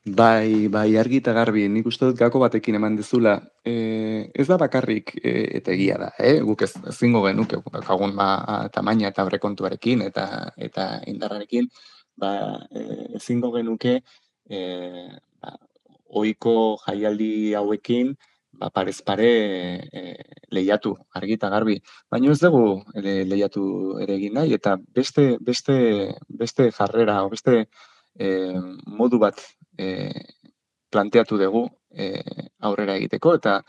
Bai, 0.06 0.68
bai, 0.68 0.98
argi 1.00 1.16
eta 1.22 1.32
garbi, 1.32 1.62
nik 1.72 1.86
uste 1.88 2.04
dut 2.10 2.18
gako 2.20 2.40
batekin 2.42 2.76
eman 2.76 2.96
dezula. 2.96 3.38
E, 3.64 4.28
ez 4.36 4.44
da 4.50 4.58
bakarrik 4.60 5.14
e, 5.16 5.32
eta 5.56 5.72
egia 5.72 5.96
da, 5.96 6.10
eh? 6.20 6.42
guk 6.44 6.60
ez 6.66 6.74
zingo 6.92 7.22
genuk, 7.24 7.54
kagun 7.86 8.12
ma, 8.12 8.26
tamaina 8.74 9.08
eta 9.08 9.24
brekontuarekin 9.24 10.02
eta 10.04 10.26
eta 10.68 10.84
indarrarekin, 11.08 11.70
ba, 12.20 12.34
e, 12.68 13.16
zingo 13.18 13.50
genuke 13.56 13.96
e, 14.50 14.60
ba, 15.40 15.56
oiko 16.20 16.76
jaialdi 16.84 17.54
hauekin, 17.56 18.12
ba, 18.60 18.68
parez 18.68 19.00
pare 19.00 19.32
e, 19.88 20.04
lehiatu, 20.52 20.98
argi 21.16 21.40
eta 21.40 21.48
garbi. 21.48 21.80
Baina 22.12 22.28
ez 22.36 22.42
dugu 22.44 22.82
e, 22.92 23.24
lehiatu 23.24 23.66
ere 24.04 24.20
egin 24.20 24.36
nahi, 24.36 24.52
eta 24.60 24.76
beste, 25.00 25.30
beste, 25.40 26.12
beste 26.28 26.70
jarrera, 26.76 27.22
o 27.24 27.32
beste 27.32 27.62
e, 28.20 28.34
modu 28.84 29.24
bat 29.28 29.40
e, 29.78 30.12
planteatu 30.90 31.38
dugu 31.38 31.66
e, 31.90 32.12
aurrera 32.60 32.96
egiteko 33.00 33.34
eta 33.40 33.60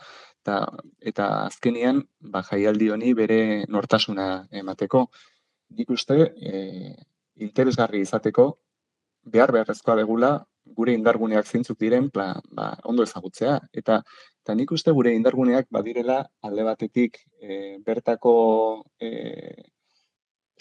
eta, 0.46 0.60
eta 1.00 1.26
azkenian 1.46 2.02
ba, 2.20 2.42
jaialdi 2.46 2.90
honi 2.94 3.14
bere 3.18 3.64
nortasuna 3.68 4.46
emateko. 4.52 5.08
Nik 5.76 5.90
uste 5.90 6.30
e, 6.38 6.94
interesgarri 7.42 8.00
izateko 8.06 8.52
behar 9.26 9.50
beharrezkoa 9.52 9.96
degula 9.98 10.36
gure 10.76 10.94
indarguneak 10.94 11.46
zintzuk 11.46 11.78
diren 11.78 12.10
pla, 12.10 12.28
ba, 12.54 12.72
ondo 12.84 13.02
ezagutzea. 13.02 13.58
Eta, 13.72 14.00
eta 14.42 14.54
nik 14.54 14.70
uste 14.72 14.94
gure 14.94 15.14
indarguneak 15.14 15.66
badirela 15.70 16.20
alde 16.42 16.66
batetik 16.66 17.18
e, 17.40 17.78
bertako 17.86 18.36
e, 19.02 19.10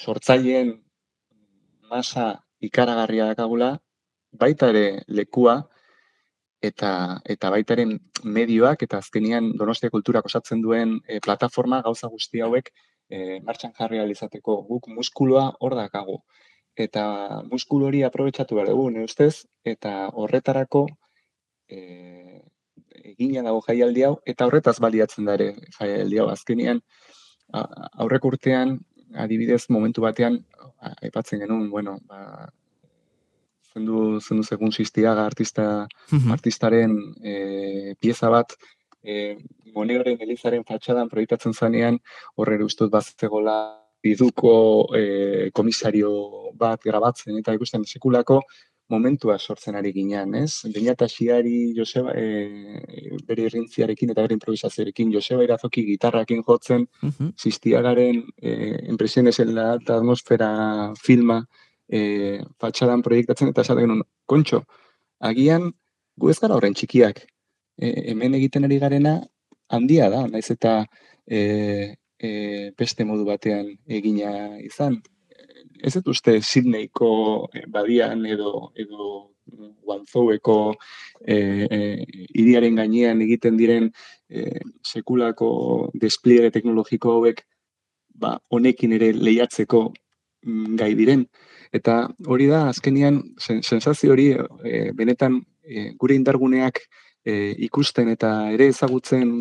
sortzaileen 0.02 0.74
masa 1.90 2.32
ikaragarria 2.66 3.30
dakagula, 3.32 3.76
baita 4.40 4.70
ere 4.74 5.04
lekua, 5.08 5.62
eta 6.62 6.92
eta 7.26 7.52
baita 7.54 7.76
ere 7.76 7.86
medioak 8.24 8.84
eta 8.84 8.98
azkenian 9.04 9.52
Donostia 9.60 9.94
kulturak 9.94 10.26
osatzen 10.26 10.62
duen 10.62 11.00
e, 11.08 11.20
plataforma 11.20 11.82
gauza 11.86 12.08
guzti 12.08 12.42
hauek 12.42 12.72
e, 13.10 13.40
martxan 13.46 13.74
jarri 13.78 14.02
izateko 14.12 14.62
guk 14.70 14.88
muskuloa 14.88 15.52
hor 15.60 15.76
dakago 15.76 16.24
eta 16.76 17.42
muskul 17.52 17.86
hori 17.88 18.04
aprobetxatu 18.04 18.56
behar 18.56 18.68
dugu, 18.68 18.90
ustez, 19.04 19.46
eta 19.64 20.10
horretarako 20.14 20.86
e, 21.70 22.42
egina 23.16 23.44
dago 23.46 23.62
jaialdi 23.68 24.04
hau, 24.04 24.18
eta 24.26 24.46
horretaz 24.46 24.80
baliatzen 24.84 25.26
da 25.26 25.38
ere 25.40 25.54
jaialdi 25.78 26.20
hau. 26.20 26.28
Azkenian, 26.34 26.82
aurrek 27.54 28.26
urtean, 28.28 28.80
adibidez, 29.16 29.66
momentu 29.70 30.04
batean, 30.04 30.42
aipatzen 31.02 31.40
genuen, 31.46 31.70
bueno, 31.72 31.98
ba, 32.10 32.50
zendu, 33.76 34.20
zendu 34.22 34.44
segun 34.44 34.72
ziztiaga 34.72 35.26
artista, 35.26 35.88
artistaren 36.32 36.96
e, 37.22 37.96
pieza 38.00 38.32
bat, 38.34 38.56
e, 39.04 39.38
moneoren 39.76 40.22
elizaren 40.26 40.64
fatxadan 40.68 41.12
proiektatzen 41.12 41.54
zanean, 41.54 42.00
horre 42.36 42.62
ustut 42.64 42.92
bat 42.92 43.12
zegoela 43.20 43.58
biduko 44.06 44.54
e, 44.96 45.50
komisario 45.54 46.14
bat 46.56 46.82
grabatzen, 46.86 47.38
eta 47.42 47.56
ikusten 47.58 47.86
sekulako 47.86 48.42
momentua 48.94 49.40
sortzen 49.40 49.76
ari 49.80 49.92
ginean, 49.96 50.36
ez? 50.38 50.62
Eta 50.70 51.08
xiari 51.10 51.74
Joseba, 51.74 52.14
e, 52.14 53.16
bere 53.26 53.48
irrintziarekin 53.48 54.14
eta 54.14 54.22
bere 54.22 54.38
improvisazioarekin, 54.38 55.12
Joseba 55.14 55.44
irazoki 55.44 55.84
gitarrakin 55.88 56.44
jotzen, 56.46 56.86
uh 57.02 57.10
-huh. 57.10 57.32
ziztiagaren 57.34 58.24
e, 58.42 58.52
eta 58.94 59.98
atmosfera 59.98 60.94
filma 61.02 61.42
e, 61.90 62.42
fatxadan 62.62 63.04
proiektatzen, 63.06 63.52
eta 63.54 63.66
esaten 63.66 63.86
genuen, 63.86 64.04
kontxo, 64.26 64.64
agian 65.20 65.72
gu 66.18 66.32
ez 66.32 66.40
gara 66.40 66.56
horren 66.56 66.76
txikiak, 66.78 67.26
e, 67.80 67.92
hemen 68.12 68.38
egiten 68.40 68.68
ari 68.68 68.80
garena 68.80 69.20
handia 69.70 70.10
da, 70.14 70.26
naiz 70.28 70.48
eta 70.52 70.78
e, 71.28 71.40
e, 72.20 72.32
beste 72.78 73.06
modu 73.06 73.26
batean 73.28 73.74
egina 73.88 74.32
izan, 74.64 75.02
ez 75.86 75.94
dut 75.98 76.12
uste 76.14 76.40
Sydneyko 76.42 77.10
eh, 77.54 77.66
badian 77.72 78.26
edo 78.26 78.72
edo 78.76 79.32
Guangzhoueko 79.86 80.58
eh, 81.28 81.68
eh, 81.70 82.06
iriaren 82.34 82.80
gainean 82.80 83.22
egiten 83.22 83.58
diren 83.60 83.92
eh, 84.30 84.62
sekulako 84.82 85.50
despliegue 86.02 86.50
teknologiko 86.56 87.14
hauek 87.20 87.44
ba, 88.10 88.40
honekin 88.50 88.96
ere 88.98 89.12
lehiatzeko 89.14 89.84
mm, 90.46 90.76
gai 90.80 90.94
diren. 90.98 91.28
Eta 91.76 91.96
hori 92.32 92.48
da, 92.48 92.66
azkenian, 92.72 93.22
sen, 93.42 93.62
sensazio 93.64 94.14
hori, 94.14 94.30
eh, 94.64 94.92
benetan, 94.96 95.42
eh, 95.64 95.92
gure 96.00 96.16
indarguneak 96.16 96.80
eh, 97.26 97.56
ikusten 97.68 98.12
eta 98.14 98.52
ere 98.54 98.68
ezagutzen 98.72 99.32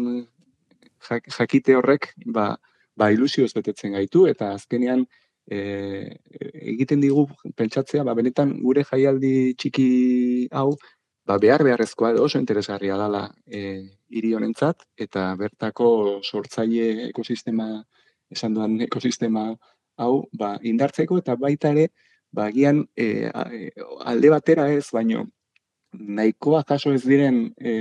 jakite 1.38 1.76
horrek, 1.76 2.14
ba, 2.26 2.54
ba 2.96 3.10
ilusioz 3.12 3.52
betetzen 3.54 3.92
gaitu, 3.92 4.24
eta 4.26 4.54
azkenean, 4.54 5.04
e, 5.46 5.58
egiten 6.74 7.02
digu 7.02 7.26
pentsatzea, 7.56 8.04
ba, 8.04 8.14
benetan 8.16 8.54
gure 8.62 8.84
jaialdi 8.88 9.54
txiki 9.60 9.88
hau, 10.52 10.70
ba, 11.28 11.38
behar 11.42 11.64
beharrezkoa 11.66 12.14
oso 12.22 12.40
interesgarria 12.40 12.96
dela 13.00 13.26
e, 13.46 13.60
hiri 14.08 14.34
honentzat. 14.36 14.86
Eta 14.96 15.32
bertako 15.40 16.20
sortzaile 16.22 17.10
ekosistema, 17.10 17.68
esan 18.32 18.56
duan 18.56 18.80
ekosistema 18.86 19.50
hau, 20.00 20.24
ba, 20.32 20.54
indartzeko 20.62 21.20
eta 21.22 21.36
baita 21.40 21.72
ere, 21.74 21.90
ba, 22.34 22.50
gian 22.52 22.84
e, 22.96 23.30
alde 24.10 24.30
batera 24.34 24.68
ez, 24.72 24.86
baino, 24.92 25.24
nahikoa 25.94 26.64
jaso 26.68 26.92
ez 26.94 27.02
diren 27.04 27.38
e, 27.58 27.72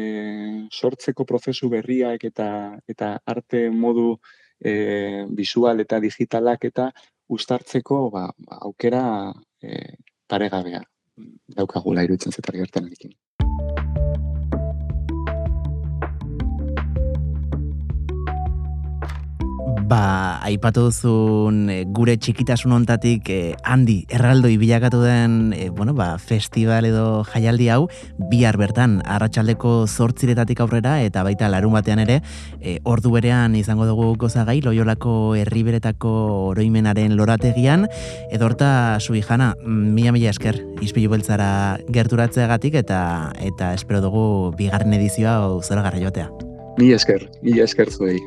sortzeko 0.71 1.25
prozesu 1.25 1.69
berriak 1.69 2.23
eta 2.29 2.47
eta 2.89 3.15
arte 3.25 3.69
modu 3.69 4.13
e, 4.59 5.25
visual 5.41 5.81
eta 5.81 5.99
digitalak 6.03 6.65
eta 6.69 6.91
ustartzeko 7.33 8.09
ba, 8.13 8.27
aukera 8.61 9.03
e, 9.61 9.97
paregabea 10.29 10.83
daukagula 11.57 12.03
iruditzen 12.05 12.33
zetar 12.33 12.57
gertan 12.61 12.89
Ba, 19.93 20.39
aipatu 20.41 20.87
duzun 20.87 21.67
e, 21.69 21.73
gure 21.93 22.15
txikitasun 22.17 22.71
ontatik 22.73 23.27
e, 23.29 23.35
handi 23.61 23.99
erraldoi 24.09 24.55
bilakatu 24.57 25.03
den 25.03 25.51
e, 25.53 25.67
bueno, 25.69 25.93
ba, 25.93 26.15
festival 26.17 26.87
edo 26.87 27.03
jaialdi 27.27 27.67
hau 27.69 27.83
bihar 28.31 28.57
bertan 28.57 28.95
arratsaldeko 29.05 29.75
zortziretatik 29.85 30.63
aurrera 30.65 30.95
eta 31.05 31.21
baita 31.27 31.51
larun 31.53 31.75
batean 31.77 32.01
ere 32.01 32.15
e, 32.57 32.79
ordu 32.89 33.11
berean 33.13 33.53
izango 33.59 33.85
dugu 33.85 34.07
gozagai 34.23 34.63
loiolako 34.65 35.35
herriberetako 35.37 36.13
oroimenaren 36.47 37.13
lorategian 37.19 37.85
edo 38.31 38.49
horta 38.49 38.71
sui 38.97 39.21
jana 39.21 39.51
mila 39.61 40.15
mila 40.15 40.33
esker 40.33 40.57
izpilu 40.81 41.13
beltzara 41.13 41.51
gerturatzeagatik 41.93 42.81
eta 42.81 43.03
eta 43.45 43.75
espero 43.77 44.01
dugu 44.01 44.25
bigarren 44.57 44.97
edizioa 44.97 45.37
zora 45.61 45.85
garra 45.85 46.01
joatea. 46.01 46.31
Mila 46.81 46.97
esker, 46.97 47.29
mila 47.45 47.69
esker 47.69 47.93
zuei. 47.93 48.17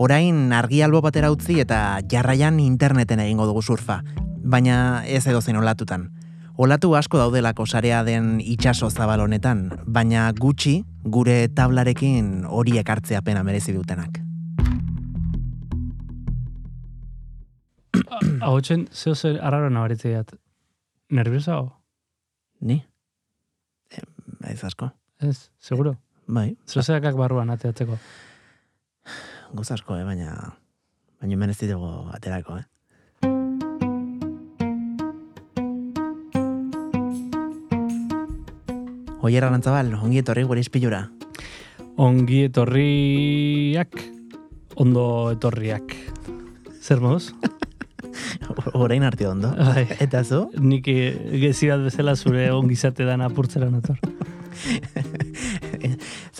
Orain 0.00 0.48
argi 0.56 0.78
albo 0.80 1.02
batera 1.04 1.28
utzi 1.28 1.58
eta 1.60 2.00
jarraian 2.08 2.56
interneten 2.64 3.20
egingo 3.20 3.44
dugu 3.44 3.60
surfa, 3.60 3.98
baina 4.40 5.04
ez 5.04 5.26
edo 5.28 5.42
zein 5.44 5.58
olatutan. 5.60 6.06
Olatu 6.56 6.94
asko 6.96 7.18
daudelako 7.20 7.66
sarea 7.66 7.98
den 8.06 8.38
itxaso 8.40 8.88
zabal 8.88 9.20
honetan, 9.20 9.66
baina 9.84 10.22
gutxi 10.38 10.86
gure 11.04 11.34
tablarekin 11.52 12.46
hori 12.48 12.78
ekartzea 12.80 13.20
pena 13.26 13.42
merezi 13.44 13.76
dutenak. 13.76 14.16
Hau 18.46 18.56
txen, 18.56 18.88
zeo 18.96 19.12
zer 19.14 19.36
arraro 19.44 19.68
nabaritzeat. 19.68 20.32
Nerviosa 21.12 21.60
ho? 21.60 21.76
Ni? 22.64 22.80
ez 24.48 24.64
asko. 24.64 24.94
Ez, 25.20 25.50
seguro? 25.60 25.98
Bai. 26.24 26.56
Zeo 26.64 26.80
zerakak 26.80 27.20
barruan 27.20 27.52
ateatzeko? 27.52 28.00
Goz 29.54 29.70
asko, 29.74 29.96
eh, 29.98 30.04
baina 30.04 30.34
baina 31.20 31.34
hemen 31.34 31.50
ez 31.50 31.58
ditugu 31.58 31.88
aterako, 32.14 32.58
eh. 32.58 32.66
Oier 39.20 39.44
Arantzabal, 39.44 39.92
ongi 40.00 40.22
etorri 40.22 40.46
gure 40.48 40.62
izpilura. 40.64 41.02
Ongi 42.00 42.46
etorriak, 42.48 43.98
ondo 44.80 45.04
etorriak. 45.34 45.92
Zer 46.80 47.02
moduz? 47.04 47.34
Horain 48.80 49.04
arti 49.04 49.28
ondo. 49.28 49.52
Bai. 49.58 49.84
Eta 50.00 50.24
zu? 50.24 50.46
Nik 50.56 50.88
gezirat 50.88 51.84
bezala 51.84 52.16
zure 52.16 52.48
ongizate 52.56 53.04
dan 53.04 53.20
apurtzera 53.26 53.68
nator. 53.70 54.00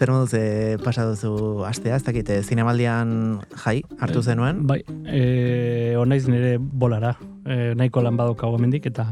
zer 0.01 0.11
moduz 0.15 0.33
e, 0.33 0.79
pasa 0.81 1.05
duzu 1.05 1.61
astea, 1.69 1.99
ez 1.99 2.05
dakite, 2.07 2.39
eh, 2.41 2.43
zinemaldian 2.43 3.43
jai, 3.53 3.83
hartu 4.01 4.23
eh, 4.23 4.29
zenuen? 4.33 4.63
bai, 4.67 4.79
e, 5.05 5.93
onaiz 6.01 6.25
nire 6.25 6.55
bolara, 6.57 7.19
e, 7.45 7.75
nahiko 7.77 8.01
lan 8.01 8.17
badok 8.17 8.47
hau 8.47 8.55
emendik, 8.57 8.89
eta 8.89 9.11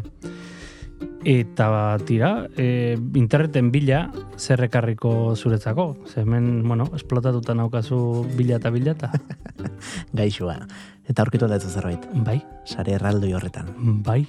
eta 1.29 1.67
tira, 2.09 2.31
e, 2.57 2.97
interneten 3.21 3.69
bila 3.75 4.07
zerrekarriko 4.39 5.35
zuretzako. 5.37 5.99
Ze 6.07 6.23
hemen, 6.23 6.63
bueno, 6.67 6.87
esplotatuta 6.97 7.55
naukazu 7.59 8.25
bila 8.39 8.57
eta 8.57 8.71
bila 8.71 8.95
eta... 8.97 9.11
Gaixua. 10.19 10.57
Eta 11.05 11.27
aurkitu 11.27 11.51
da 11.51 11.59
zerbait. 11.59 12.07
Bai. 12.25 12.39
Sare 12.65 12.97
erraldoi 12.97 13.35
horretan. 13.35 13.75
Bai. 14.07 14.23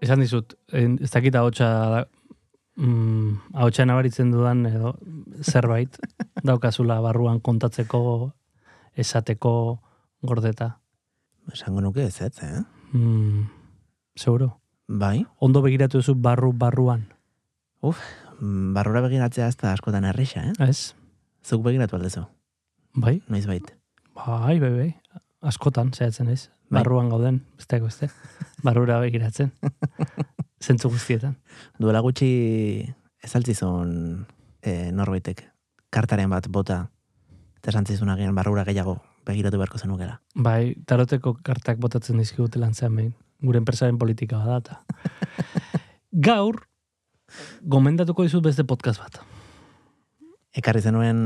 Esan 0.00 0.22
dizut, 0.22 0.54
ez 0.70 1.10
dakita 1.10 1.42
hotxa 1.42 2.06
mm, 2.80 3.54
hau 3.54 3.68
nabaritzen 3.86 4.32
dudan 4.32 4.64
edo 4.66 4.96
zerbait 5.42 5.96
daukazula 6.48 7.00
barruan 7.00 7.40
kontatzeko 7.40 8.32
esateko 8.96 9.80
gordeta. 10.22 10.78
Esango 11.52 11.80
nuke 11.80 12.04
ez 12.04 12.20
ez, 12.20 12.36
eh? 12.42 12.62
Mm, 12.92 13.46
seguro. 14.16 14.60
Bai. 14.88 15.24
Ondo 15.38 15.62
begiratu 15.62 15.98
duzu 15.98 16.14
barru 16.14 16.52
barruan. 16.52 17.06
Uf, 17.80 17.98
mm, 18.40 18.74
barrura 18.74 19.00
begiratzea 19.06 19.48
ez 19.48 19.56
da 19.56 19.72
askotan 19.72 20.04
erresa, 20.04 20.42
eh? 20.50 20.68
Ez. 20.68 20.94
Zuk 21.44 21.62
begiratu 21.64 21.96
aldezu. 21.96 22.26
Bai. 22.94 23.20
Noiz 23.28 23.46
bait. 23.46 23.76
Bai, 24.14 24.58
bai, 24.60 24.70
bai. 24.70 24.90
askotan, 25.40 25.92
zehatzen 25.96 26.28
ez, 26.28 26.50
Bai. 26.68 26.82
barruan 26.82 27.08
gauden, 27.08 27.40
besteak 27.56 27.86
beste, 27.86 28.10
barrura 28.66 28.98
begiratzen, 29.00 29.52
zentzu 30.60 30.90
guztietan. 30.92 31.36
Duela 31.80 32.02
gutxi 32.04 32.30
ez 33.22 33.32
altzizun 33.36 34.26
e, 34.62 34.90
norbaitek 34.92 35.44
kartaren 35.90 36.30
bat 36.30 36.46
bota 36.48 36.84
eta 37.60 37.72
esan 37.72 37.86
zizun 37.86 38.12
agian 38.12 38.34
barrura 38.36 38.64
gehiago 38.64 38.98
begiratu 39.26 39.58
beharko 39.60 39.78
zenukela. 39.78 40.20
Bai, 40.34 40.76
taroteko 40.86 41.36
kartak 41.44 41.80
botatzen 41.80 42.20
dizkigute 42.20 42.60
lantzean 42.60 42.96
behin. 42.96 43.12
Gure 43.40 43.60
enpresaren 43.60 43.98
politika 43.98 44.40
bada 44.40 44.58
eta. 44.60 44.78
Gaur, 46.28 46.62
gomendatuko 47.62 48.24
dizut 48.26 48.44
beste 48.44 48.64
podcast 48.64 49.00
bat. 49.00 49.20
Ekarri 50.56 50.82
zenuen 50.82 51.20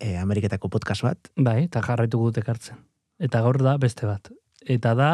e, 0.00 0.16
Ameriketako 0.18 0.68
podcast 0.72 1.04
bat, 1.06 1.30
Bai, 1.36 1.62
eta 1.68 1.84
jarraitu 1.84 2.18
dut 2.18 2.40
ekartzen. 2.42 2.80
Eta 3.22 3.40
gaur 3.44 3.60
da 3.62 3.76
beste 3.78 4.08
bat. 4.08 4.32
Eta 4.66 4.96
da 4.98 5.12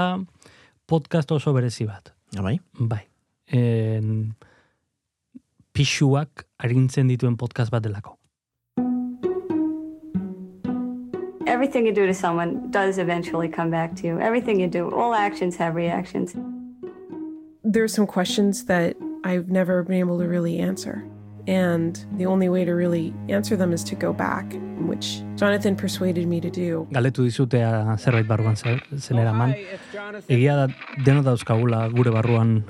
podcast 0.89 1.31
oso 1.35 1.53
berezi 1.53 1.85
bat. 1.85 2.15
bai? 2.41 2.59
Bai. 2.79 3.05
En, 3.53 4.35
pixuak 5.73 6.45
arintzen 6.59 7.07
dituen 7.09 7.37
podcast 7.37 7.71
bat 7.71 7.83
delako. 7.83 8.17
Everything 11.47 11.87
you 11.87 11.93
do 11.95 12.07
to 12.07 12.15
someone 12.15 12.71
does 12.71 12.99
eventually 12.99 13.49
come 13.49 13.71
back 13.71 13.95
to 13.97 14.07
you. 14.07 14.21
Everything 14.21 14.61
you 14.61 14.69
do, 14.69 14.91
all 14.91 15.15
actions 15.15 15.57
have 15.57 15.75
reactions. 15.75 16.35
There's 17.65 17.93
some 17.93 18.07
questions 18.07 18.65
that 18.67 18.97
I've 19.25 19.49
never 19.51 19.83
been 19.83 19.97
able 19.99 20.19
to 20.19 20.27
really 20.29 20.59
answer. 20.59 21.03
And 21.47 21.99
the 22.19 22.27
only 22.27 22.49
way 22.51 22.65
to 22.67 22.73
really 22.73 23.15
answer 23.31 23.57
them 23.57 23.73
is 23.73 23.83
to 23.85 23.95
go 23.97 24.13
back, 24.13 24.45
which 24.87 25.23
Jonathan 25.37 25.75
persuaded 25.77 26.29
me 26.29 26.41
to 26.41 26.51
do. 26.51 26.87
Galetu 26.93 27.25
dizutea 27.25 27.97
zerbait 27.99 28.27
barruan 28.29 28.55
ze- 28.57 28.81
zen 28.97 29.17
eraman. 29.19 29.55
Egia 30.29 30.55
da, 30.55 30.67
deno 31.05 31.23
dauzkagula 31.23 31.89
gure 31.89 32.13
barruan 32.13 32.63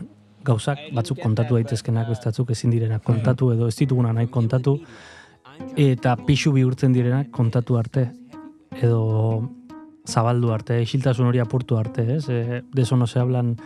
gauzak, 0.44 0.79
batzuk 0.94 1.20
kontatu 1.22 1.59
daitezkenak, 1.59 2.09
beste 2.09 2.31
batzuk 2.31 2.51
ezin 2.55 2.70
direnak 2.70 3.05
kontatu, 3.05 3.53
edo 3.53 3.68
ez 3.68 3.77
dituguna 3.77 4.12
nahi 4.12 4.29
kontatu, 4.33 4.79
eta 5.77 6.16
pixu 6.27 6.53
bihurtzen 6.55 6.94
direnak 6.94 7.31
kontatu 7.35 7.79
arte, 7.79 8.09
edo 8.83 9.03
zabaldu 10.09 10.53
arte, 10.55 10.81
isiltasun 10.83 11.29
hori 11.29 11.42
apurtu 11.42 11.77
arte, 11.77 12.07
ez? 12.16 12.24
E, 12.29 12.62
de 12.62 12.83
eso 12.83 12.96
no 12.96 13.07
se 13.07 13.18
hablan 13.18 13.57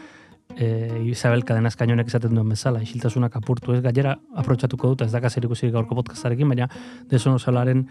e, 0.56 1.02
Isabel 1.06 1.44
Cadenas 1.44 1.76
Kainonek 1.76 2.08
esaten 2.08 2.34
duen 2.34 2.48
bezala, 2.48 2.82
isiltasunak 2.82 3.36
apurtu, 3.38 3.76
ez? 3.76 3.82
Gainera, 3.84 4.16
aprotxatuko 4.42 4.92
dut, 4.92 5.06
ez 5.06 5.12
dakaz 5.12 5.36
erikusirik 5.38 5.74
gaurko 5.76 5.96
podcastarekin, 6.00 6.48
baina 6.48 6.68
de 7.08 7.16
eso 7.16 7.30
no 7.30 7.38
se 7.38 7.50
hablaren 7.50 7.86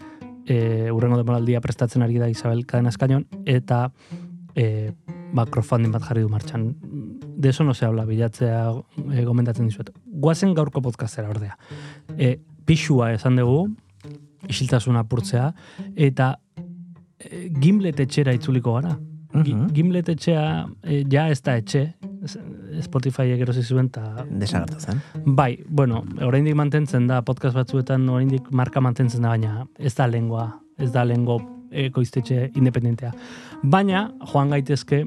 e, 0.46 0.90
urrengo 0.92 1.16
demoraldia 1.20 1.60
prestatzen 1.60 2.02
ari 2.02 2.18
da 2.18 2.28
Isabel 2.28 2.66
Cadenas 2.66 2.98
Kainon, 2.98 3.26
eta 3.46 3.86
e, 4.54 4.92
ba, 5.32 5.46
crowdfunding 5.46 5.92
bat 5.92 6.02
jarri 6.04 6.22
du 6.22 6.28
martxan. 6.28 6.74
De 7.36 7.48
eso 7.48 7.64
no 7.64 7.74
se 7.74 7.86
habla, 7.86 8.04
bilatzea 8.04 8.72
e, 9.12 9.24
gomendatzen 9.24 9.66
dizuet. 9.66 9.90
Guazen 10.06 10.54
gaurko 10.54 10.82
podcastera 10.82 11.30
ordea. 11.30 11.56
E, 12.18 12.38
pixua 12.66 13.12
esan 13.14 13.36
dugu, 13.36 13.68
isiltasuna 14.48 15.00
apurtzea, 15.06 15.52
eta 15.96 16.38
e, 17.18 17.48
Gimlet 17.60 18.00
etxera 18.00 18.34
itzuliko 18.34 18.74
gara. 18.80 18.96
Gi- 19.32 19.54
Mhm. 19.54 19.68
Gimlet 19.72 20.08
etxea 20.12 20.66
e, 20.84 21.04
ja 21.10 21.28
ez 21.30 21.40
da 21.42 21.56
etxe, 21.56 21.94
Spotify 22.82 23.30
egerosi 23.32 23.62
zuen, 23.62 23.86
eta 23.86 24.24
Desagertu 24.30 24.78
zen. 24.80 25.00
Bai, 25.24 25.62
bueno, 25.68 26.04
oraindik 26.22 26.54
mantentzen 26.54 27.06
da, 27.08 27.22
podcast 27.22 27.56
batzuetan 27.56 28.08
oraindik 28.08 28.50
marka 28.50 28.80
mantentzen 28.80 29.22
da, 29.22 29.28
baina 29.32 29.66
ez 29.78 29.94
da 29.94 30.06
lengua, 30.06 30.60
ez 30.78 30.92
da 30.92 31.04
lengo 31.04 31.40
ekoiztetxe 31.72 32.50
independentea. 32.54 33.12
Baina, 33.62 34.12
joan 34.32 34.50
gaitezke, 34.50 35.06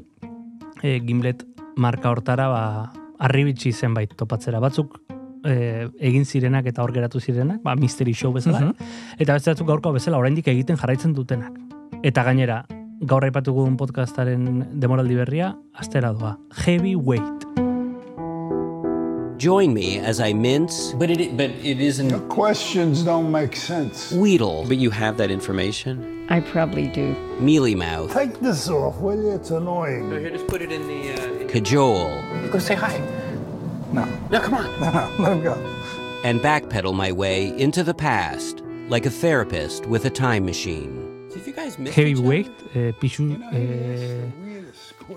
e, 0.82 1.00
Gimlet 1.00 1.44
marka 1.76 2.10
hortara, 2.10 2.48
ba, 2.48 2.92
arribitsi 3.18 3.72
zenbait 3.72 4.14
topatzera. 4.16 4.60
Batzuk 4.60 4.98
e, 5.44 5.88
egin 6.00 6.24
zirenak 6.24 6.66
eta 6.66 6.82
hor 6.82 6.92
geratu 6.92 7.20
zirenak, 7.20 7.62
ba, 7.62 7.74
mystery 7.76 8.14
show 8.14 8.32
bezala, 8.32 8.60
Mhm. 8.60 8.74
eta 9.18 9.32
beste 9.32 9.50
batzuk 9.50 9.66
gaurko 9.68 9.92
bezala 9.92 10.18
oraindik 10.18 10.48
egiten 10.48 10.76
jarraitzen 10.76 11.12
dutenak. 11.14 11.52
Eta 12.02 12.22
gainera, 12.24 12.66
gaur 13.00 13.24
aipatu 13.24 13.52
dugun 13.52 13.76
podcastaren 13.76 14.66
demoraldi 14.80 15.14
berria, 15.14 15.56
astera 15.74 16.12
doa. 16.12 16.38
Heavyweight. 16.64 17.65
Join 19.36 19.74
me 19.74 19.98
as 19.98 20.18
I 20.20 20.32
mince, 20.32 20.92
But 20.92 21.10
it, 21.10 21.36
but 21.36 21.50
it 21.50 21.80
isn't. 21.80 22.28
Questions 22.30 23.02
don't 23.02 23.30
make 23.30 23.54
sense. 23.54 24.10
wheedle, 24.12 24.66
But 24.66 24.78
you 24.78 24.90
have 24.90 25.18
that 25.18 25.30
information? 25.30 26.26
I 26.30 26.40
probably 26.40 26.88
do. 26.88 27.14
mealy 27.38 27.74
mouth, 27.74 28.12
Take 28.12 28.40
this 28.40 28.68
off, 28.70 28.98
will 28.98 29.22
you? 29.22 29.32
It's 29.32 29.50
annoying. 29.50 30.10
Here, 30.10 30.30
just 30.30 30.46
put 30.46 30.62
it 30.62 30.72
in 30.72 30.86
the. 30.88 31.44
Uh, 31.44 31.48
cajole, 31.48 32.10
go 32.50 32.58
say 32.58 32.74
hi. 32.74 32.98
No, 33.92 34.04
No, 34.30 34.40
come 34.40 34.54
on. 34.54 34.80
no, 34.80 34.90
no, 34.90 35.22
let 35.22 35.32
him 35.36 35.42
go. 35.42 35.54
and 36.24 36.40
backpedal 36.40 36.94
my 36.94 37.12
way 37.12 37.56
into 37.58 37.84
the 37.84 37.94
past 37.94 38.62
like 38.88 39.04
a 39.06 39.10
therapist 39.10 39.86
with 39.86 40.04
a 40.06 40.10
time 40.10 40.44
machine. 40.46 41.05
Other. 41.54 41.92
heavyweight, 41.94 42.50
eh, 42.74 42.92
pixu, 43.00 43.28
eh, 43.52 44.30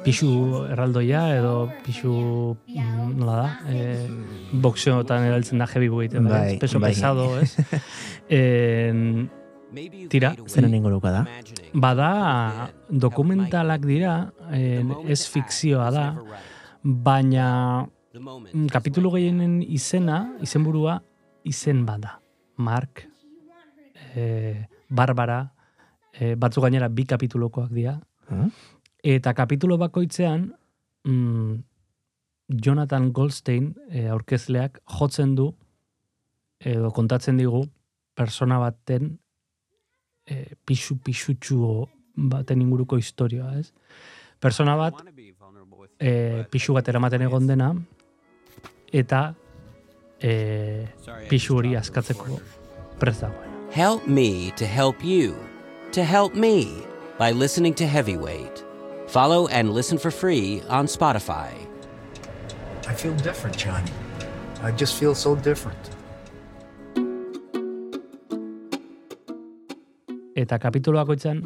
pixu 0.03 0.29
erraldoia 0.69 1.23
edo 1.37 1.71
pixu, 1.85 2.57
mm, 2.67 3.17
nola 3.17 3.35
da, 3.41 3.59
eh, 3.73 4.07
boxeotan 4.53 5.25
erabiltzen 5.25 5.57
da 5.57 5.65
heavyweight, 5.65 6.13
eh, 6.13 6.19
Bai, 6.19 6.53
ez? 6.53 6.59
peso 6.59 6.79
bai. 6.79 6.91
pesado, 6.93 7.39
ez? 7.39 7.55
You 9.71 10.07
Tira, 10.09 10.33
zeren 10.47 10.73
inguruko 10.73 11.11
da? 11.13 11.27
bada 11.73 12.71
dokumentalak 12.89 13.83
dira, 13.85 14.31
en, 14.51 14.95
ez 15.07 15.27
fikzioa 15.29 15.91
da, 15.93 16.05
baina 16.81 17.85
mm, 18.13 18.65
kapitulu 18.73 19.11
gehienen 19.13 19.61
izena, 19.61 20.33
izenburua, 20.41 21.03
izen 21.43 21.85
bada. 21.85 22.15
Mark, 22.57 23.05
eh, 24.15 24.65
Barbara, 24.89 25.53
eh, 26.13 26.35
batzu 26.35 26.61
gainera 26.61 26.89
bi 26.89 27.05
kapitulukoak 27.05 27.71
dira. 27.73 27.99
Eta 29.03 29.33
kapitulo 29.33 29.77
bakoitzean, 29.77 30.53
mm, 31.07 31.55
Jonathan 32.49 33.11
Goldstein 33.11 33.73
eh, 33.89 34.09
aurkezleak 34.09 34.81
jotzen 34.99 35.35
du, 35.35 35.51
edo 36.59 36.91
kontatzen 36.91 37.37
digu, 37.37 37.63
persona 38.15 38.59
baten 38.59 39.13
eh, 40.27 40.55
pixu 40.65 40.97
pixutxu 41.03 41.85
baten 42.29 42.61
inguruko 42.61 42.97
historioa, 42.99 43.53
ez? 43.59 43.71
Persona 44.39 44.75
bat, 44.79 44.99
eh, 45.99 46.45
pixu 46.51 46.73
bat 46.73 46.87
eramaten 46.87 47.23
egon 47.27 47.47
dena, 47.47 47.73
eta 48.91 49.33
eh, 50.19 50.87
I 50.89 51.27
pixu 51.29 51.55
hori 51.59 51.75
askatzeko 51.75 52.25
before. 52.25 52.97
prest 52.99 53.21
dagoena. 53.21 53.55
Help 53.71 54.07
me 54.07 54.51
to 54.57 54.65
help 54.65 55.03
you, 55.03 55.35
to 55.93 56.03
help 56.03 56.35
me 56.35 56.83
by 57.17 57.31
listening 57.31 57.73
to 57.75 57.87
Heavyweight. 57.87 58.63
Follow 59.07 59.47
and 59.47 59.73
listen 59.73 59.97
for 59.97 60.11
free 60.11 60.61
on 60.69 60.85
Spotify. 60.85 61.51
I 62.87 62.93
feel 62.93 63.15
different, 63.15 63.57
Johnny. 63.57 63.91
I 64.61 64.71
just 64.71 64.95
feel 64.99 65.15
so 65.15 65.35
different. 65.35 65.89
eta 70.39 70.59
kapitulo 70.59 70.99
bakoitzan 70.99 71.41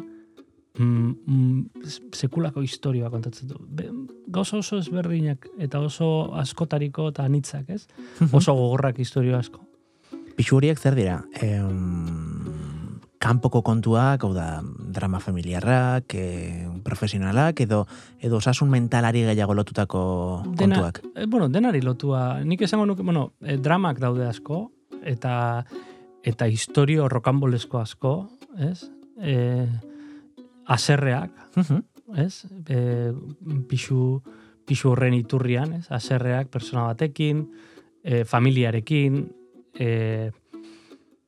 mm, 0.78 1.12
mm, 1.26 1.84
sekulako 2.14 2.62
historioa 2.64 3.10
kontatzen 3.10 3.50
du. 3.50 3.58
Be, 3.60 3.88
gauza 4.34 4.58
oso 4.60 4.78
ezberdinak 4.82 5.48
eta 5.66 5.80
oso 5.82 6.08
askotariko 6.40 7.10
eta 7.12 7.26
anitzak, 7.28 7.70
ez? 7.70 7.86
Oso 8.38 8.54
gogorrak 8.54 8.98
historio 9.02 9.38
asko. 9.38 9.62
Pixu 10.34 10.58
horiek 10.58 10.80
zer 10.80 10.96
dira? 10.98 11.20
Em, 11.42 12.33
kanpoko 13.24 13.62
kontuak, 13.64 14.24
hau 14.26 14.32
da, 14.36 14.60
drama 14.94 15.20
familiarrak, 15.22 16.12
e, 16.14 16.68
profesionalak, 16.84 17.62
edo, 17.64 17.84
edo 18.20 18.38
osasun 18.42 18.68
mentalari 18.72 19.24
gehiago 19.24 19.56
lotutako 19.56 20.04
Dena, 20.44 20.76
kontuak. 20.76 21.00
eh, 21.14 21.26
bueno, 21.26 21.48
denari 21.48 21.80
lotua. 21.80 22.44
Nik 22.44 22.62
esango 22.66 22.86
nuke, 22.86 23.02
bueno, 23.02 23.32
eh, 23.40 23.56
dramak 23.56 23.98
daude 24.02 24.26
asko, 24.28 24.70
eta 25.02 25.64
eta 26.24 26.48
historio 26.48 27.08
rokanbolesko 27.08 27.78
asko, 27.78 28.14
ez? 28.56 28.88
E, 29.20 29.66
aserreak, 30.72 31.30
ez? 32.16 32.46
E, 32.68 33.12
pixu, 33.68 34.22
pixu 34.64 34.94
horren 34.94 35.14
iturrian, 35.14 35.74
ez? 35.80 35.90
Aserreak 35.92 36.48
persona 36.48 36.86
batekin, 36.88 37.44
e, 38.02 38.24
familiarekin, 38.24 39.20
e, 39.76 40.30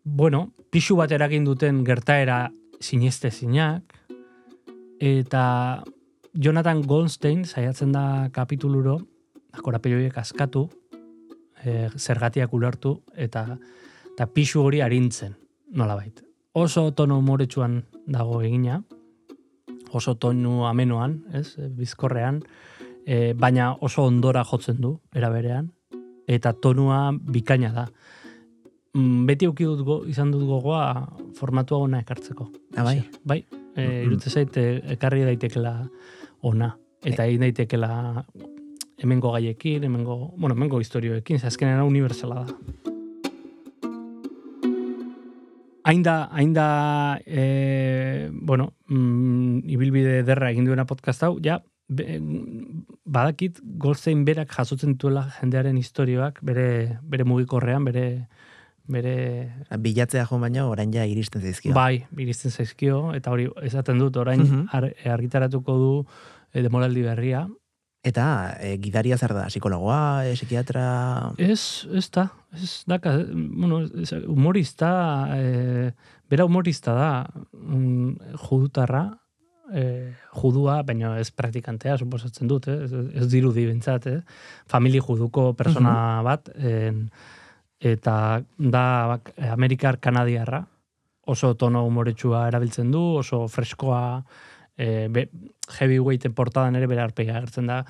bueno, 0.05 0.56
pixu 0.77 0.93
bat 0.99 1.09
eragin 1.09 1.47
duten 1.47 1.79
gertaera 1.89 2.51
sineste 2.85 3.31
zinak, 3.33 3.95
eta 5.01 5.45
Jonathan 6.37 6.83
Goldstein 6.85 7.47
saiatzen 7.49 7.95
da 7.95 8.29
kapituluro, 8.29 8.99
korapeioiek 9.65 10.19
askatu, 10.21 10.67
e, 11.65 11.89
zergatiak 11.97 12.53
ulertu, 12.53 12.93
eta, 13.17 13.47
eta 14.11 14.27
pixu 14.29 14.67
hori 14.67 14.83
arintzen, 14.85 15.33
nolabait. 15.73 16.21
Oso 16.53 16.91
tono 16.93 17.17
umoretsuan 17.25 17.79
dago 18.05 18.43
egina, 18.45 18.83
oso 19.97 20.19
tonu 20.21 20.67
amenoan, 20.69 21.23
ez, 21.33 21.55
bizkorrean, 21.57 22.43
e, 23.07 23.33
baina 23.33 23.73
oso 23.81 24.05
ondora 24.05 24.45
jotzen 24.45 24.85
du, 24.85 24.99
era 25.17 25.33
berean, 25.33 25.73
eta 26.29 26.53
tonua 26.53 27.07
bikaina 27.17 27.73
da. 27.73 27.89
Mm, 28.97 29.27
Beti 29.29 29.45
auki 29.45 29.67
dut 29.69 29.83
go, 29.85 29.99
izan 30.09 30.31
dut 30.33 30.47
gogoa 30.49 30.89
formatu 31.37 31.77
ona 31.77 32.01
ekartzeko. 32.01 32.49
Ah, 32.77 32.85
bai? 32.87 33.03
Bai, 33.29 33.43
e, 33.77 33.85
irutze 34.07 34.33
zait 34.33 34.57
e, 34.57 34.67
ekarri 34.97 35.27
daitekela 35.27 35.75
ona. 36.49 36.71
Eta 37.07 37.27
egin 37.29 37.45
daitekela 37.45 37.91
hemengo 39.05 39.35
gaiekin, 39.35 39.85
hemengo, 39.85 40.17
bueno, 40.39 40.57
hemengo 40.57 40.81
historioekin, 40.81 41.39
ze 41.39 41.51
azkenean 41.51 41.85
universala 41.85 42.47
da. 42.47 42.57
Hain 45.87 46.03
da, 46.03 46.17
hain 46.33 46.55
da, 46.57 47.21
e, 47.27 48.31
bueno, 48.33 48.73
mm, 48.89 49.61
ibilbide 49.77 50.23
derra 50.27 50.51
egin 50.51 50.65
duena 50.67 50.87
podcast 50.89 51.23
hau, 51.23 51.37
ja, 51.45 51.61
be, 51.87 52.17
badakit 53.05 53.61
Goldstein 53.63 54.25
berak 54.25 54.57
jasotzen 54.57 54.97
dituela 54.97 55.29
jendearen 55.37 55.77
historioak 55.79 56.41
bere, 56.43 56.99
bere 57.05 57.29
mugikorrean, 57.29 57.85
bere, 57.87 58.27
bere 58.89 59.51
Bilatzea 59.83 60.27
jo 60.27 60.39
baina 60.39 60.67
orain 60.69 60.93
ja 60.95 61.05
iristen 61.05 61.43
zaizkio. 61.43 61.75
Bai, 61.75 62.07
iristen 62.19 62.51
zaizkio, 62.51 63.13
eta 63.15 63.31
hori 63.31 63.49
esaten 63.63 63.99
dut, 63.99 64.17
orain 64.17 64.41
Mhm. 64.41 64.67
ar, 64.73 64.91
argitaratuko 65.19 65.79
du 65.79 65.93
e, 66.53 66.63
demoraldi 66.63 67.03
berria. 67.03 67.47
Eta 68.07 68.57
e, 68.63 68.77
gidaria 68.79 69.19
zer 69.19 69.35
da, 69.35 69.47
psikologoa, 69.51 70.27
e, 70.27 70.35
psikiatra... 70.35 71.33
Ez, 71.39 71.87
ez 71.91 72.07
da, 72.15 72.29
ez 72.55 72.85
daka, 72.87 73.17
bueno, 73.35 73.83
ez, 73.83 74.13
humorista, 74.27 74.91
e, 75.35 75.93
bera 76.31 76.45
humorista 76.47 76.95
da, 76.95 77.11
mm, 77.53 78.37
judutarra, 78.47 79.19
e, 79.75 80.13
judua, 80.39 80.83
baina 80.87 81.17
ez 81.19 81.31
praktikantea, 81.35 81.97
suposatzen 81.99 82.47
dut, 82.47 82.69
eh? 82.71 82.85
ez, 82.85 82.93
ez 83.23 83.27
dirudi 83.33 83.67
bintzat, 83.67 84.07
eh? 84.07 84.21
famili 84.71 85.03
juduko 85.03 85.53
persona 85.59 86.23
bat, 86.27 86.49
en, 86.55 87.09
eta 87.81 88.43
da 88.59 88.85
bak, 89.11 89.33
Amerikar 89.53 89.99
Kanadiarra, 90.01 90.65
oso 91.27 91.55
tono 91.59 91.85
humoretsua 91.87 92.47
erabiltzen 92.49 92.91
du, 92.95 93.03
oso 93.21 93.47
freskoa, 93.49 94.23
e, 94.79 95.09
be, 95.11 95.27
heavyweighten 95.81 96.35
portadan 96.35 96.77
ere 96.79 96.87
bere 96.87 97.03
arpegia 97.03 97.37
agertzen 97.41 97.67
da, 97.67 97.81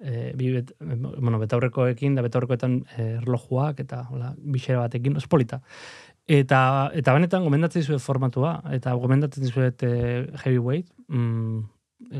e, 0.00 0.32
bi 0.36 0.50
bet, 0.54 0.72
bueno, 0.80 1.38
betaurrekoekin, 1.38 2.16
da 2.16 2.24
betaurrekoetan 2.24 2.80
erlojuak, 2.96 3.80
eta 3.84 4.06
hola, 4.10 4.32
bixera 4.40 4.80
batekin, 4.86 5.16
oso 5.20 5.28
polita. 5.28 5.60
Eta, 6.26 6.90
eta 6.96 7.12
benetan 7.14 7.44
gomendatzen 7.46 7.84
dizuet 7.84 8.02
formatua, 8.02 8.56
eta 8.74 8.96
gomendatzen 8.98 9.44
dizuet 9.44 9.82
e, 9.86 9.92
heavyweight, 10.42 10.88
mm, 11.06 11.60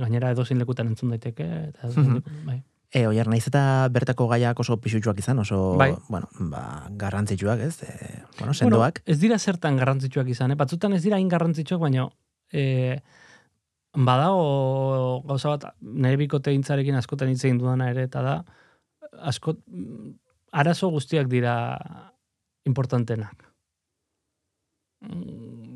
gainera 0.04 0.30
edozin 0.36 0.60
lekutan 0.62 0.92
entzun 0.92 1.10
daiteke, 1.10 1.46
eta 1.72 1.88
Mhm. 1.88 2.22
bai. 2.46 2.62
E, 2.94 3.02
oier, 3.08 3.26
naiz 3.26 3.44
eta 3.48 3.60
bertako 3.92 4.28
gaiak 4.30 4.60
oso 4.62 4.76
pisutsuak 4.80 5.18
izan, 5.18 5.40
oso, 5.42 5.74
Bai. 5.78 5.90
bueno, 6.08 6.28
ba, 6.52 6.86
garrantzitsuak, 6.90 7.60
ez? 7.66 7.82
E, 7.82 8.22
bueno, 8.38 8.54
sendoak. 8.54 9.00
Bueno, 9.02 9.14
ez 9.14 9.18
dira 9.20 9.38
zertan 9.38 9.76
garrantzitsuak 9.80 10.28
izan, 10.30 10.54
eh? 10.54 10.58
batzutan 10.58 10.94
ez 10.94 11.02
dira 11.02 11.18
hain 11.18 11.28
garrantzitsuak, 11.28 11.80
baina 11.82 12.06
e, 12.52 13.00
badago 13.96 15.22
gauza 15.26 15.56
bat, 15.56 15.66
nire 15.80 16.20
bikote 16.20 16.54
intzarekin 16.54 16.98
askotan 17.00 17.32
hitz 17.32 17.42
egin 17.44 17.58
dudana 17.58 17.90
ere, 17.90 18.06
eta 18.06 18.22
da, 18.22 18.36
askot, 19.32 19.58
mm, 19.66 20.14
arazo 20.62 20.90
guztiak 20.94 21.28
dira 21.32 21.56
importantenak. 22.68 23.50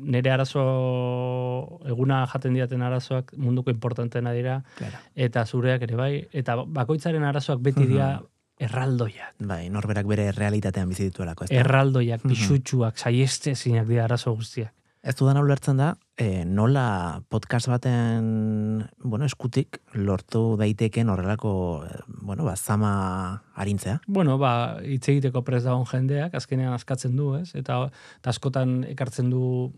Nire 0.01 0.31
arazo, 0.33 1.79
eguna 1.85 2.23
jaten 2.31 2.55
diaten 2.57 2.81
arazoak 2.81 3.33
munduko 3.37 3.71
importantena 3.71 4.33
dira, 4.33 4.63
Claro. 4.77 4.97
eta 5.15 5.45
zureak 5.45 5.81
ere 5.87 5.95
bai, 5.95 6.27
eta 6.33 6.55
bakoitzaren 6.65 7.23
arazoak 7.23 7.61
beti 7.61 7.85
dira 7.85 8.21
erraldoiak. 8.61 9.35
Bai, 9.39 9.69
norberak 9.73 10.05
bere 10.09 10.31
realitatean 10.31 10.89
bizi 10.89 11.09
dituelako, 11.09 11.45
ez 11.45 11.49
da? 11.49 11.61
Erraldoiak, 11.63 12.21
pisutsuak, 12.27 12.97
saieste 12.97 13.55
zinak 13.55 13.87
dira 13.87 14.05
arazo 14.05 14.35
guztiak. 14.35 14.73
Ez 15.01 15.15
dudan 15.17 15.39
ulertzen 15.41 15.79
da, 15.81 15.95
e, 16.15 16.45
nola 16.45 17.23
podcast 17.27 17.65
baten, 17.71 18.83
bueno, 19.01 19.25
eskutik 19.25 19.79
lortu 19.97 20.57
daiteken 20.59 21.09
horrelako, 21.09 21.53
e, 21.89 21.95
bueno, 22.21 22.45
ba, 22.45 22.53
zama 22.55 23.41
arintzea. 23.55 23.99
Bueno, 24.05 24.37
ba, 24.37 24.77
hitz 24.85 25.07
egiteko 25.09 25.41
prez 25.41 25.63
dagoen 25.63 25.87
jendeak, 25.89 26.35
azkenean 26.37 26.73
askatzen 26.77 27.15
du, 27.17 27.33
ez? 27.39 27.55
Eta, 27.55 27.87
eta 28.19 28.29
askotan 28.29 28.83
ekartzen 28.91 29.31
du 29.33 29.73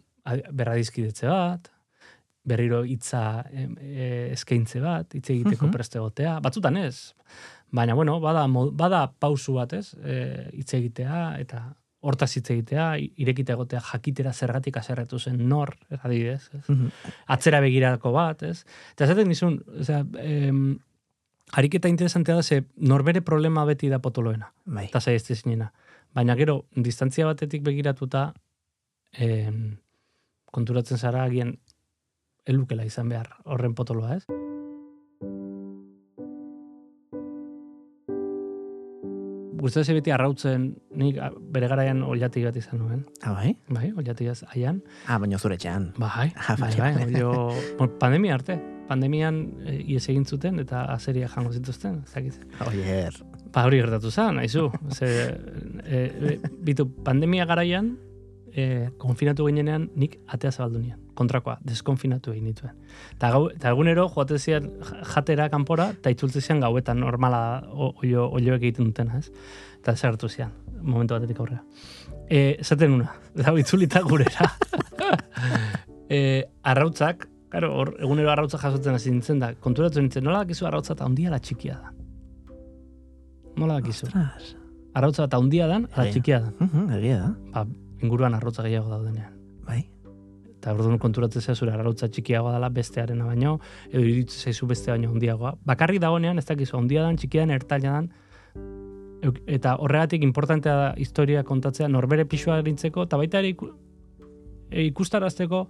berradizkidetze 0.52 1.28
bat, 1.28 1.70
berriro 2.44 2.84
hitza 2.84 3.46
e, 3.52 4.30
eskaintze 4.34 4.80
bat, 4.84 5.14
hitz 5.16 5.30
egiteko 5.30 5.66
Mhm. 5.68 5.72
preste 5.74 5.98
egotea. 5.98 6.40
Batzutan 6.44 6.78
ez. 6.78 7.14
Baina, 7.72 7.94
bueno, 7.96 8.20
bada, 8.20 8.46
bada 8.72 9.12
pausu 9.20 9.54
bat, 9.54 9.74
ez? 9.74 9.94
E, 10.04 10.50
hitz 10.54 10.74
egitea, 10.74 11.40
eta 11.40 11.76
hortaz 12.04 12.36
hitz 12.38 12.50
egitea, 12.52 12.98
irekita 13.16 13.54
egotea 13.54 13.80
jakitera 13.80 14.34
zergatik 14.34 14.76
aserretu 14.78 15.20
zen 15.20 15.48
nor, 15.48 15.76
ez 15.90 16.00
adibidez, 16.04 16.50
ez? 16.54 16.66
Atzera 17.28 17.62
begirako 17.62 18.12
bat, 18.12 18.44
ez? 18.44 18.66
Eta 18.92 19.06
esaten 19.06 19.28
nizun, 19.28 19.62
osea, 19.80 20.04
em, 20.20 20.78
ariketa 21.54 21.88
interesantea 21.88 22.36
da, 22.36 22.44
ze 22.44 22.64
norbere 22.76 23.22
problema 23.22 23.64
beti 23.66 23.88
da 23.90 24.00
potoloena, 24.00 24.52
Bai. 24.66 24.86
eta 24.88 25.00
zaizte 25.00 25.36
zinena. 25.36 25.72
Baina 26.14 26.36
gero, 26.36 26.66
distantzia 26.76 27.26
batetik 27.26 27.64
begiratuta, 27.64 28.34
em, 29.14 29.78
konturatzen 30.54 30.98
zara 31.02 31.24
agian 31.28 31.56
elukela 32.46 32.86
izan 32.86 33.10
behar 33.10 33.30
horren 33.46 33.74
potoloa, 33.76 34.18
ez? 34.20 34.26
Gustatzen 39.64 39.96
beti 39.96 40.12
arrautzen, 40.12 40.64
nik 41.00 41.20
bere 41.56 41.70
garaian 41.72 42.02
ollati 42.04 42.42
bat 42.44 42.56
izan 42.60 42.82
nuen. 42.82 43.04
Ah, 43.24 43.32
bai? 43.38 43.54
Bai, 43.72 43.92
ollati 43.96 44.28
aian. 44.56 44.82
Ah, 45.08 45.20
baina 45.24 45.38
zure 45.40 45.56
etxean. 45.56 45.92
Bai, 46.02 46.34
Ah, 46.36 46.56
bai, 46.60 46.72
bai. 46.76 46.92
bai, 46.98 47.22
bueno, 47.78 47.88
pandemia 48.02 48.34
arte. 48.36 48.58
Pandemian 48.90 49.38
e, 49.64 49.78
ies 49.94 50.04
egin 50.12 50.26
zuten 50.28 50.60
eta 50.60 50.82
azeria 50.92 51.30
jango 51.32 51.54
zituzten, 51.56 52.02
ez 52.04 52.12
dakit. 52.18 52.42
Oier. 52.68 53.16
Ba, 53.54 53.64
hori 53.70 53.80
gertatu 53.80 54.12
zen, 54.12 54.42
haizu. 54.42 54.66
Ze, 54.92 55.08
e, 55.86 56.02
e, 56.34 56.36
bitu, 56.68 56.90
pandemia 57.06 57.46
garaian, 57.48 57.94
e, 58.56 58.90
konfinatu 59.02 59.48
ginenean, 59.48 59.90
nik 59.96 60.20
atea 60.28 60.52
zabaldu 60.52 60.80
nian. 60.80 61.00
Kontrakoa, 61.14 61.58
deskonfinatu 61.66 62.32
egin 62.34 62.46
nituen. 62.50 62.74
Eta, 63.16 63.30
gau, 63.36 63.48
eta 63.54 63.70
egunero, 63.74 64.08
joate 64.10 64.40
zian 64.40 64.70
jatera 65.14 65.50
kanpora, 65.50 65.90
eta 65.98 66.14
itzultze 66.14 66.42
zian 66.42 66.62
gauetan 66.64 67.00
normala 67.00 67.64
o- 67.72 67.94
olio, 68.02 68.30
olioek 68.32 68.62
egiten 68.64 68.90
dutena, 68.90 69.20
ez? 69.20 69.30
Eta 69.82 69.96
zertu 69.96 70.30
zian, 70.30 70.52
momentu 70.82 71.14
batetik 71.18 71.40
aurrera. 71.40 71.62
E, 72.30 72.58
zaten 72.64 72.94
una, 73.00 73.12
eta 73.38 73.54
itzulita 73.60 74.02
gurera. 74.02 74.50
e, 76.10 76.44
arrautzak, 76.64 77.30
Claro, 77.54 77.68
hor, 77.78 77.90
egunero 78.02 78.32
arrautza 78.32 78.58
jasotzen 78.58 78.96
hasi 78.98 79.12
nintzen 79.14 79.38
da, 79.38 79.52
konturatzen 79.62 80.02
nintzen, 80.08 80.24
nola 80.26 80.40
dakizu 80.42 80.66
arrautza 80.66 80.96
eta 80.96 81.06
handia 81.06 81.30
la 81.30 81.38
txikia 81.38 81.76
da. 81.78 81.92
Nola 83.62 83.76
dakizu? 83.78 84.08
Ostras. 84.08 84.56
Arrautza 84.98 85.28
eta 85.28 85.38
handia 85.38 85.68
dan, 85.70 85.86
ala 85.94 86.08
txikia 86.10 86.40
da. 86.48 86.50
Mhm, 86.66 86.88
egia 86.98 87.20
da. 87.20 87.28
Ba, 87.54 87.64
inguruan 88.04 88.36
arrautza 88.38 88.66
gehiago 88.66 88.92
daudenean. 88.92 89.34
Bai. 89.68 89.82
Eta 90.54 90.74
orduan 90.76 91.00
konturatzen 91.00 91.44
zea 91.44 91.56
zure 91.56 91.74
arrautza 91.74 92.08
txikiagoa 92.08 92.54
dela 92.56 92.70
bestearena 92.72 93.26
baino, 93.28 93.58
edo 93.90 94.04
iruditzen 94.04 94.52
zaizu 94.52 94.68
beste 94.68 94.92
baino 94.92 95.12
handiagoa. 95.12 95.56
Bakarrik 95.68 96.02
dagoenean 96.04 96.40
ez 96.40 96.46
dakizu 96.48 96.78
handia 96.80 97.04
dan, 97.04 97.20
txikia 97.20 97.44
dan, 97.44 97.56
ertaila 97.58 97.96
dan, 97.98 98.12
eta 99.48 99.78
horregatik 99.80 100.24
importantea 100.24 100.76
da 100.76 100.90
historia 101.00 101.44
kontatzea 101.48 101.88
norbere 101.88 102.26
pisua 102.30 102.60
erintzeko, 102.64 103.08
eta 103.08 103.20
baita 103.20 103.40
ere 103.40 103.54
e, 104.70 104.84
ikustarazteko 104.90 105.64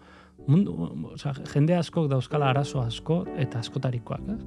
mundu, 0.48 0.74
osea, 1.13 1.36
jende 1.54 1.76
askok 1.78 2.10
dauzkala 2.12 2.50
arazo 2.50 2.82
asko 2.82 3.24
eta 3.38 3.62
askotarikoak. 3.63 4.26
Ez? 4.34 4.39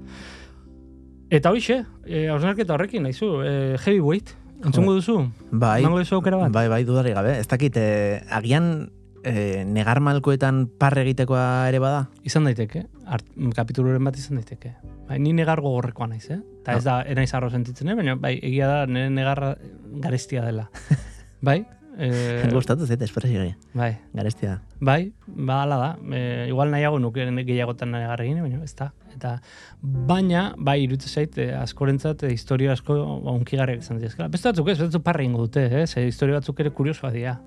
Eta 1.38 1.50
hoxe, 1.50 1.80
e, 2.06 2.26
hausnarketa 2.30 2.74
horrekin, 2.74 3.06
naizu, 3.06 3.30
e, 3.42 3.54
heavyweight, 3.84 4.34
entzungo 4.64 4.94
duzu? 4.96 5.18
Bai. 5.50 5.80
Emango 5.82 6.00
duzu 6.02 6.18
aukera 6.20 6.38
bat? 6.40 6.52
Bai, 6.54 6.68
bai, 6.72 6.84
dudari 6.88 7.12
gabe. 7.16 7.38
Ez 7.40 7.48
dakit, 7.50 7.76
eh, 7.76 8.22
agian 8.30 8.90
eh, 9.26 9.64
negar 9.66 10.00
malkoetan 10.00 10.66
parre 10.78 11.02
egitekoa 11.02 11.68
ere 11.68 11.80
bada? 11.82 12.06
Izan 12.26 12.46
daiteke, 12.46 12.86
art, 13.10 13.26
kapituluren 13.56 14.04
bat 14.06 14.18
izan 14.18 14.40
daiteke. 14.40 14.76
Bai, 15.08 15.18
ni 15.22 15.32
negar 15.36 15.60
gogorrekoa 15.62 16.08
naiz, 16.10 16.26
eh? 16.30 16.40
Eta 16.62 16.76
ez 16.78 16.84
da, 16.86 17.00
enaiz 17.06 17.32
arro 17.34 17.50
sentitzen, 17.50 17.90
eh? 17.90 17.96
baina 17.98 18.16
bai, 18.18 18.36
egia 18.42 18.68
da, 18.70 18.78
nire 18.90 19.10
negarra 19.10 19.54
garestia 20.02 20.44
dela. 20.46 20.68
bai? 21.48 21.64
Eh, 21.98 22.46
Gustatu 22.52 22.86
zait, 22.86 23.02
espresio 23.02 23.42
bai, 23.74 23.96
Garestia 24.12 24.60
bai, 24.80 25.12
ba, 25.26 25.62
ala 25.62 25.76
da. 25.80 25.90
E, 26.12 26.48
igual 26.48 26.70
nahiago 26.70 26.98
nuke 27.00 27.24
gehiagotan 27.48 27.94
negar 27.94 28.20
egin, 28.20 28.42
baina 28.44 28.62
ez 28.64 28.74
da. 28.76 28.92
Eta, 29.16 29.36
baina, 29.80 30.50
bai, 30.58 30.78
iruditzen 30.84 31.12
zait, 31.22 31.38
eh, 31.40 31.50
askorentzat, 31.56 32.26
eh, 32.26 32.32
historia 32.36 32.74
asko 32.76 32.98
ba, 33.24 33.32
unkigarriak 33.32 33.84
izan 33.84 34.00
dira. 34.02 34.28
Beste 34.32 34.50
batzuk 34.50 34.68
ez, 34.72 34.78
beste 34.82 35.00
parra 35.00 35.24
ingo 35.24 35.46
dute, 35.46 35.64
eh? 35.66 35.86
Ze 35.86 36.06
historia 36.06 36.40
batzuk 36.40 36.60
ere 36.60 36.74
kuriosoa 36.76 37.12
dira. 37.14 37.38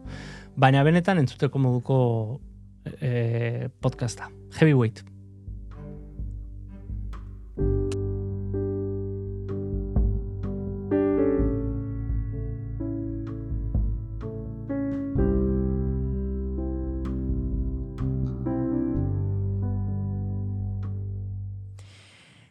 Baina 0.60 0.84
benetan 0.84 1.22
entzuteko 1.22 1.62
moduko 1.62 2.00
eh, 3.00 3.70
podcasta. 3.82 4.32
Heavyweight. 4.60 5.09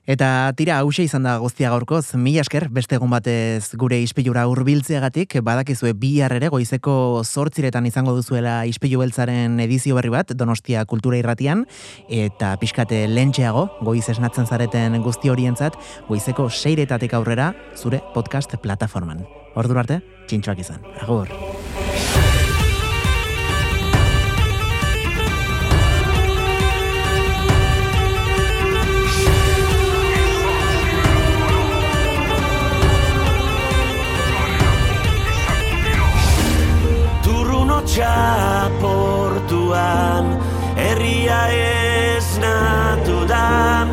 Eta 0.09 0.55
tira 0.57 0.79
hause 0.81 1.05
izan 1.05 1.27
da 1.27 1.35
guztia 1.37 1.69
gaurkoz, 1.69 2.15
mila 2.17 2.41
esker, 2.41 2.71
beste 2.73 2.97
egun 2.97 3.11
batez 3.13 3.77
gure 3.77 3.99
ispilura 4.01 4.47
hurbiltzeagatik 4.49 5.37
badakizue 5.45 5.93
bihar 5.93 6.33
ere 6.33 6.49
goizeko 6.49 6.95
zortziretan 7.27 7.85
izango 7.85 8.15
duzuela 8.17 8.63
ispilu 8.65 9.03
beltzaren 9.03 9.61
edizio 9.61 9.99
berri 9.99 10.15
bat, 10.15 10.33
Donostia 10.33 10.87
Kultura 10.89 11.21
Irratian, 11.21 11.67
eta 12.09 12.55
pixkate 12.57 13.03
lentxeago, 13.13 13.67
goiz 13.85 14.07
esnatzen 14.09 14.49
zareten 14.49 14.97
guzti 15.05 15.29
horientzat, 15.29 15.77
goizeko 16.09 16.49
seiretatik 16.49 17.13
aurrera, 17.13 17.53
zure 17.77 18.01
podcast 18.17 18.57
plataforman. 18.65 19.27
Ordu 19.61 19.77
arte, 19.77 20.01
txintxoak 20.25 20.65
izan. 20.65 20.89
Agur. 21.05 21.29
Turruno 37.99 38.07
txaportuan 38.79 40.27
Herria 40.79 41.51
ez 41.51 42.39
natu 42.39 43.27
da. 43.27 43.87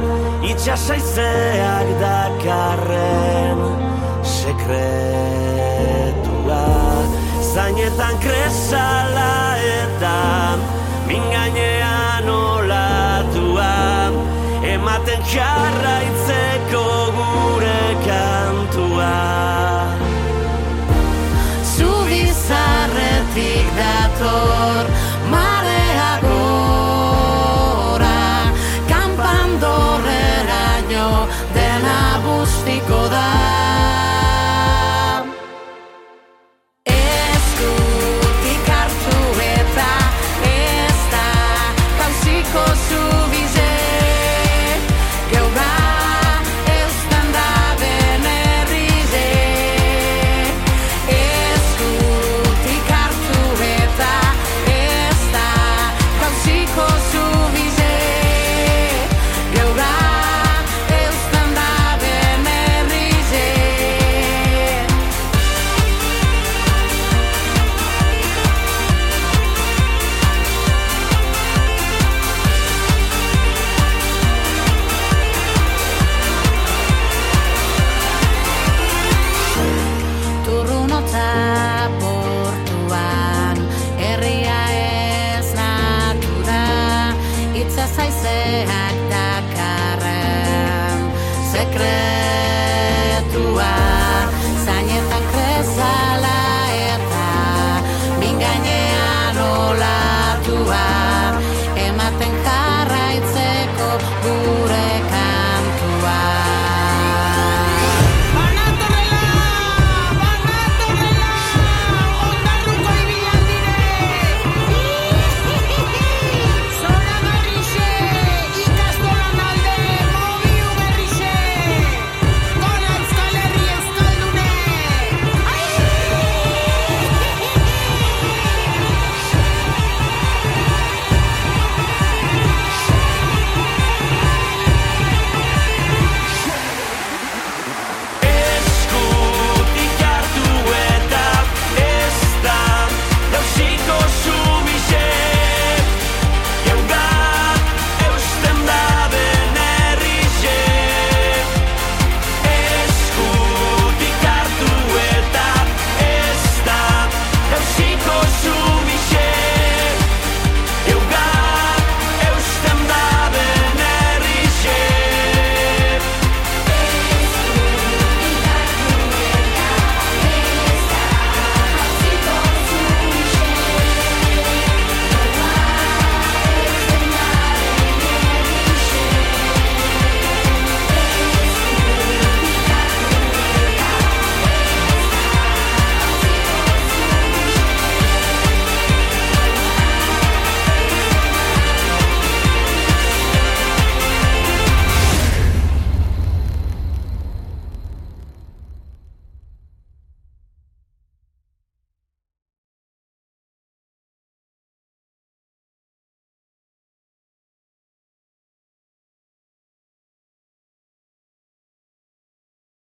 Itxasaizeak 0.45 1.87
dakarren 1.97 3.59
Sekretua 4.21 5.41
Zainetan 7.41 8.15
kresala 8.21 9.57
eta 9.57 10.19
Mingainean 11.09 12.29
olatua. 12.29 13.73
Ematen 14.75 15.21
jarraitzeko 15.33 16.85
gure 17.17 17.83
kantua 18.05 19.64